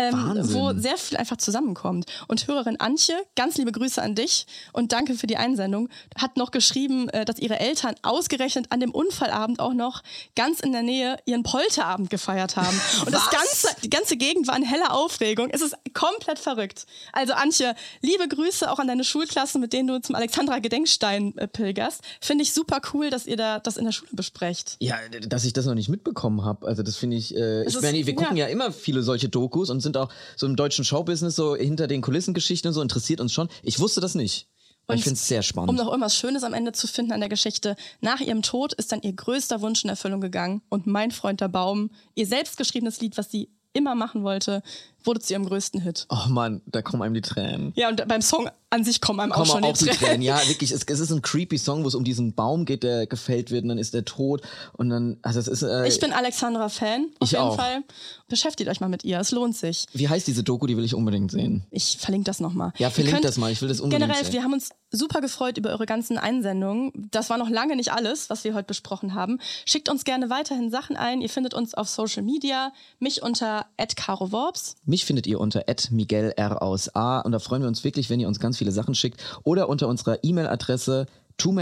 Ähm, 0.00 0.36
wo 0.52 0.72
sehr 0.74 0.96
viel 0.96 1.16
einfach 1.16 1.38
zusammenkommt. 1.38 2.06
Und 2.28 2.46
Hörerin 2.46 2.78
Antje, 2.78 3.14
ganz 3.34 3.56
liebe 3.58 3.72
Grüße 3.72 4.00
an 4.00 4.14
dich 4.14 4.46
und 4.72 4.92
danke 4.92 5.14
für 5.14 5.26
die 5.26 5.36
Einsendung, 5.36 5.88
hat 6.16 6.36
noch 6.36 6.52
geschrieben, 6.52 7.08
äh, 7.08 7.24
dass 7.24 7.38
ihre 7.38 7.58
Eltern 7.58 7.96
ausgerechnet 8.02 8.66
an 8.70 8.78
dem 8.78 8.92
Unfallabend 8.92 9.58
auch 9.58 9.74
noch 9.74 10.02
ganz 10.36 10.60
in 10.60 10.70
der 10.70 10.82
Nähe 10.82 11.18
ihren 11.26 11.42
Polterabend 11.42 12.10
gefeiert 12.10 12.56
haben. 12.56 12.80
Und 13.06 13.12
das 13.12 13.28
ganze, 13.30 13.68
die 13.82 13.90
ganze 13.90 14.16
Gegend 14.16 14.46
war 14.46 14.56
in 14.56 14.62
heller 14.62 14.94
Aufregung. 14.94 15.48
Es 15.50 15.62
ist 15.62 15.74
komplett 15.94 16.38
verrückt. 16.38 16.86
Also 17.12 17.32
Antje, 17.32 17.74
liebe 18.00 18.28
Grüße 18.28 18.70
auch 18.70 18.78
an 18.78 18.86
deine 18.86 19.04
Schulklasse, 19.04 19.58
mit 19.58 19.72
denen 19.72 19.88
du 19.88 20.00
zum 20.00 20.14
Alexandra 20.14 20.60
Gedenkstein 20.60 21.36
äh, 21.38 21.48
pilgerst. 21.48 22.02
Finde 22.20 22.42
ich 22.42 22.52
super 22.52 22.80
cool, 22.92 23.10
dass 23.10 23.26
ihr 23.26 23.36
da 23.36 23.58
das 23.58 23.76
in 23.76 23.84
der 23.84 23.92
Schule 23.92 24.10
besprecht. 24.12 24.76
Ja, 24.80 24.96
dass 25.26 25.44
ich 25.44 25.52
das 25.52 25.66
noch 25.66 25.74
nicht 25.74 25.88
mitbekommen 25.88 26.44
habe. 26.44 26.66
Also 26.66 26.82
das 26.82 26.96
finde 26.96 27.16
ich, 27.16 27.34
äh, 27.34 27.64
ich 27.66 27.80
meine, 27.80 28.06
wir 28.06 28.14
gucken 28.14 28.36
ja. 28.36 28.46
ja. 28.46 28.52
immer 28.52 28.72
viele 28.72 29.02
solche 29.02 29.28
Dokus 29.28 29.70
und 29.70 29.80
sind 29.88 29.96
auch 29.96 30.10
so 30.36 30.46
im 30.46 30.56
deutschen 30.56 30.84
Showbusiness 30.84 31.36
so 31.36 31.56
hinter 31.56 31.86
den 31.86 32.00
Kulissengeschichten 32.02 32.68
und 32.68 32.74
so 32.74 32.82
interessiert 32.82 33.20
uns 33.20 33.32
schon. 33.32 33.48
Ich 33.62 33.78
wusste 33.80 34.00
das 34.00 34.14
nicht. 34.14 34.48
Aber 34.86 34.94
ich 34.94 35.00
Und 35.00 35.04
finde 35.04 35.18
es 35.18 35.28
sehr 35.28 35.42
spannend. 35.42 35.68
Um 35.68 35.76
noch 35.76 35.88
irgendwas 35.88 36.16
Schönes 36.16 36.42
am 36.44 36.54
Ende 36.54 36.72
zu 36.72 36.86
finden 36.86 37.12
an 37.12 37.20
der 37.20 37.28
Geschichte. 37.28 37.76
Nach 38.00 38.20
ihrem 38.20 38.40
Tod 38.40 38.72
ist 38.72 38.90
dann 38.90 39.02
ihr 39.02 39.12
größter 39.12 39.60
Wunsch 39.60 39.84
in 39.84 39.90
Erfüllung 39.90 40.22
gegangen 40.22 40.62
und 40.70 40.86
mein 40.86 41.10
Freund 41.10 41.42
der 41.42 41.48
Baum, 41.48 41.90
ihr 42.14 42.26
selbstgeschriebenes 42.26 43.00
Lied, 43.00 43.18
was 43.18 43.30
sie 43.30 43.50
immer 43.74 43.94
machen 43.94 44.24
wollte, 44.24 44.62
wurde 45.04 45.20
zu 45.20 45.32
ihrem 45.32 45.46
größten 45.46 45.80
Hit. 45.80 46.06
Oh 46.10 46.28
Mann, 46.28 46.60
da 46.66 46.82
kommen 46.82 47.02
einem 47.02 47.14
die 47.14 47.20
Tränen. 47.20 47.72
Ja, 47.76 47.88
und 47.88 48.06
beim 48.08 48.20
Song 48.22 48.48
an 48.70 48.84
sich 48.84 49.00
kommen 49.00 49.20
einem 49.20 49.32
auch 49.32 49.36
Kommen 49.36 49.46
schon 49.50 49.64
auch 49.64 49.72
die 49.72 49.84
die 49.84 49.90
Tränen. 49.90 49.98
Tränen. 50.00 50.22
Ja, 50.22 50.40
wirklich, 50.48 50.70
es, 50.72 50.82
es 50.84 51.00
ist 51.00 51.10
ein 51.10 51.22
creepy 51.22 51.56
Song, 51.56 51.84
wo 51.84 51.88
es 51.88 51.94
um 51.94 52.04
diesen 52.04 52.34
Baum 52.34 52.64
geht, 52.66 52.82
der 52.82 53.06
gefällt 53.06 53.50
wird 53.50 53.62
und 53.62 53.68
dann 53.70 53.78
ist 53.78 53.94
der 53.94 54.04
tot 54.04 54.42
und 54.74 54.90
dann, 54.90 55.16
also 55.22 55.38
es 55.40 55.48
ist, 55.48 55.62
äh, 55.62 55.86
Ich 55.88 55.98
bin 56.00 56.12
Alexandra 56.12 56.68
Fan, 56.68 57.06
auf 57.20 57.26
Ich 57.28 57.32
jeden 57.32 57.44
auch. 57.44 57.56
Fall. 57.56 57.82
Beschäftigt 58.28 58.68
euch 58.68 58.80
mal 58.80 58.88
mit 58.88 59.04
ihr, 59.04 59.18
es 59.20 59.30
lohnt 59.30 59.56
sich. 59.56 59.86
wie 59.94 60.08
heißt 60.08 60.26
diese 60.26 60.42
Doku, 60.42 60.66
die 60.66 60.76
will 60.76 60.84
ich 60.84 60.94
unbedingt 60.94 61.30
sehen. 61.30 61.64
Ich 61.70 61.96
verlinke 61.98 62.26
das 62.26 62.40
nochmal. 62.40 62.72
Ja, 62.76 62.90
verlink 62.90 63.22
das 63.22 63.38
mal, 63.38 63.50
ich 63.50 63.62
will 63.62 63.68
das 63.68 63.80
unbedingt 63.80 64.02
Generell, 64.06 64.24
sehen. 64.24 64.34
wir 64.34 64.42
haben 64.42 64.52
uns 64.52 64.68
super 64.90 65.20
gefreut 65.22 65.56
über 65.56 65.70
eure 65.70 65.86
ganzen 65.86 66.18
Einsendungen. 66.18 66.92
Das 67.10 67.30
war 67.30 67.38
noch 67.38 67.48
lange 67.48 67.74
nicht 67.76 67.92
alles, 67.92 68.28
was 68.28 68.44
wir 68.44 68.54
heute 68.54 68.66
besprochen 68.66 69.14
haben. 69.14 69.38
Schickt 69.64 69.88
uns 69.88 70.04
gerne 70.04 70.28
weiterhin 70.28 70.70
Sachen 70.70 70.96
ein. 70.96 71.20
Ihr 71.22 71.28
findet 71.30 71.54
uns 71.54 71.72
auf 71.74 71.88
Social 71.88 72.22
Media, 72.22 72.72
mich 72.98 73.22
unter 73.22 73.66
@caroworps. 73.96 74.76
Mich 74.88 75.04
findet 75.04 75.26
ihr 75.26 75.38
unter 75.38 75.68
Miguel 75.90 76.32
R 76.34 76.62
aus 76.62 76.94
A 76.96 77.20
und 77.20 77.32
da 77.32 77.40
freuen 77.40 77.60
wir 77.60 77.68
uns 77.68 77.84
wirklich, 77.84 78.08
wenn 78.08 78.20
ihr 78.20 78.26
uns 78.26 78.40
ganz 78.40 78.56
viele 78.56 78.72
Sachen 78.72 78.94
schickt 78.94 79.22
oder 79.44 79.68
unter 79.68 79.86
unserer 79.86 80.24
E-Mail-Adresse 80.24 81.04
too 81.36 81.52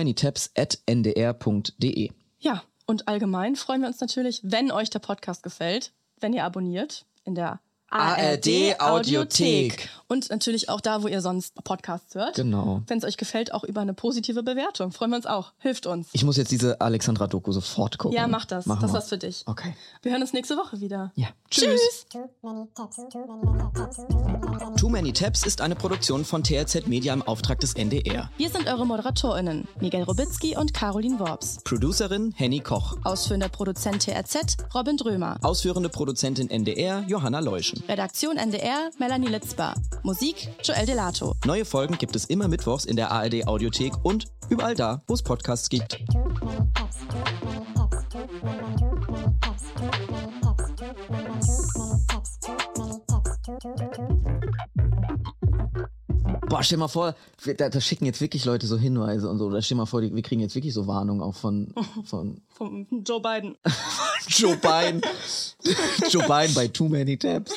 ndr.de. 0.86 2.12
Ja, 2.38 2.62
und 2.86 3.08
allgemein 3.08 3.56
freuen 3.56 3.80
wir 3.80 3.88
uns 3.88 4.00
natürlich, 4.00 4.42
wenn 4.44 4.70
euch 4.70 4.90
der 4.90 5.00
Podcast 5.00 5.42
gefällt, 5.42 5.92
wenn 6.20 6.34
ihr 6.34 6.44
abonniert 6.44 7.04
in 7.24 7.34
der 7.34 7.58
ARD 7.88 8.80
Audiothek. 8.80 9.88
Und 10.08 10.30
natürlich 10.30 10.68
auch 10.68 10.80
da, 10.80 11.02
wo 11.02 11.08
ihr 11.08 11.20
sonst 11.20 11.54
Podcasts 11.64 12.14
hört. 12.14 12.36
Genau. 12.36 12.82
Wenn 12.86 12.98
es 12.98 13.04
euch 13.04 13.16
gefällt, 13.16 13.52
auch 13.52 13.64
über 13.64 13.80
eine 13.80 13.92
positive 13.92 14.44
Bewertung. 14.44 14.92
Freuen 14.92 15.10
wir 15.10 15.16
uns 15.16 15.26
auch. 15.26 15.52
Hilft 15.58 15.86
uns. 15.86 16.08
Ich 16.12 16.24
muss 16.24 16.36
jetzt 16.36 16.52
diese 16.52 16.80
Alexandra-Doku 16.80 17.50
sofort 17.50 17.98
gucken. 17.98 18.16
Ja, 18.16 18.28
mach 18.28 18.44
das. 18.44 18.66
Machen 18.66 18.82
das 18.82 18.90
ist 18.90 18.96
was 18.96 19.08
für 19.08 19.18
dich. 19.18 19.42
Okay. 19.46 19.74
Wir 20.02 20.12
hören 20.12 20.22
uns 20.22 20.32
nächste 20.32 20.56
Woche 20.56 20.80
wieder. 20.80 21.12
Ja. 21.16 21.28
Tschüss. 21.50 22.06
Too 22.10 22.28
many 22.42 22.68
tabs, 22.74 22.96
too 22.96 23.26
many 23.26 23.72
tabs, 23.74 23.96
too 23.96 24.06
many 24.14 24.58
tabs. 24.58 24.80
Too 24.80 24.88
Many 24.96 25.12
Tabs 25.12 25.44
ist 25.44 25.60
eine 25.60 25.74
Produktion 25.74 26.24
von 26.24 26.42
TRZ 26.42 26.86
Media 26.86 27.12
im 27.12 27.22
Auftrag 27.22 27.60
des 27.60 27.74
NDR. 27.74 28.30
Wir 28.38 28.48
sind 28.48 28.68
eure 28.68 28.86
ModeratorInnen, 28.86 29.68
Miguel 29.80 30.04
Robitzky 30.04 30.56
und 30.56 30.72
Caroline 30.72 31.18
Worps. 31.18 31.58
Producerin 31.64 32.32
Henny 32.34 32.60
Koch. 32.60 32.96
Ausführender 33.04 33.48
Produzent 33.48 34.02
TRZ, 34.02 34.56
Robin 34.74 34.96
Drömer. 34.96 35.38
Ausführende 35.42 35.88
Produzentin 35.88 36.48
NDR 36.48 37.04
Johanna 37.06 37.40
Leuschen. 37.40 37.75
Redaktion 37.88 38.36
NDR, 38.36 38.90
Melanie 38.98 39.28
Litzbar. 39.28 39.74
Musik, 40.02 40.48
Joel 40.62 40.86
Delato. 40.86 41.34
Neue 41.44 41.64
Folgen 41.64 41.98
gibt 41.98 42.16
es 42.16 42.24
immer 42.26 42.48
mittwochs 42.48 42.84
in 42.84 42.96
der 42.96 43.10
ARD 43.10 43.46
Audiothek 43.46 43.92
und 44.04 44.26
überall 44.48 44.74
da, 44.74 45.02
wo 45.06 45.14
es 45.14 45.22
Podcasts 45.22 45.68
gibt. 45.68 46.00
Boah, 56.48 56.62
stell 56.62 56.78
mal 56.78 56.88
vor, 56.88 57.14
wir- 57.42 57.54
da, 57.54 57.68
da 57.68 57.80
schicken 57.80 58.06
jetzt 58.06 58.20
wirklich 58.20 58.44
Leute 58.44 58.66
so 58.66 58.78
Hinweise 58.78 59.28
und 59.28 59.38
so. 59.38 59.50
Da 59.50 59.60
stell 59.60 59.76
mal 59.76 59.86
vor, 59.86 60.00
die, 60.00 60.14
wir 60.14 60.22
kriegen 60.22 60.40
jetzt 60.40 60.54
wirklich 60.54 60.74
so 60.74 60.86
Warnungen 60.86 61.22
auch 61.22 61.34
von, 61.34 61.74
von 62.04 62.40
Vom 62.48 62.86
Joe 63.04 63.20
Biden. 63.20 63.56
Joe 64.28 64.56
Biden. 64.56 65.00
Joe 66.10 66.22
Biden 66.22 66.54
bei 66.54 66.68
Too 66.68 66.88
Many 66.88 67.16
Tabs. 67.16 67.52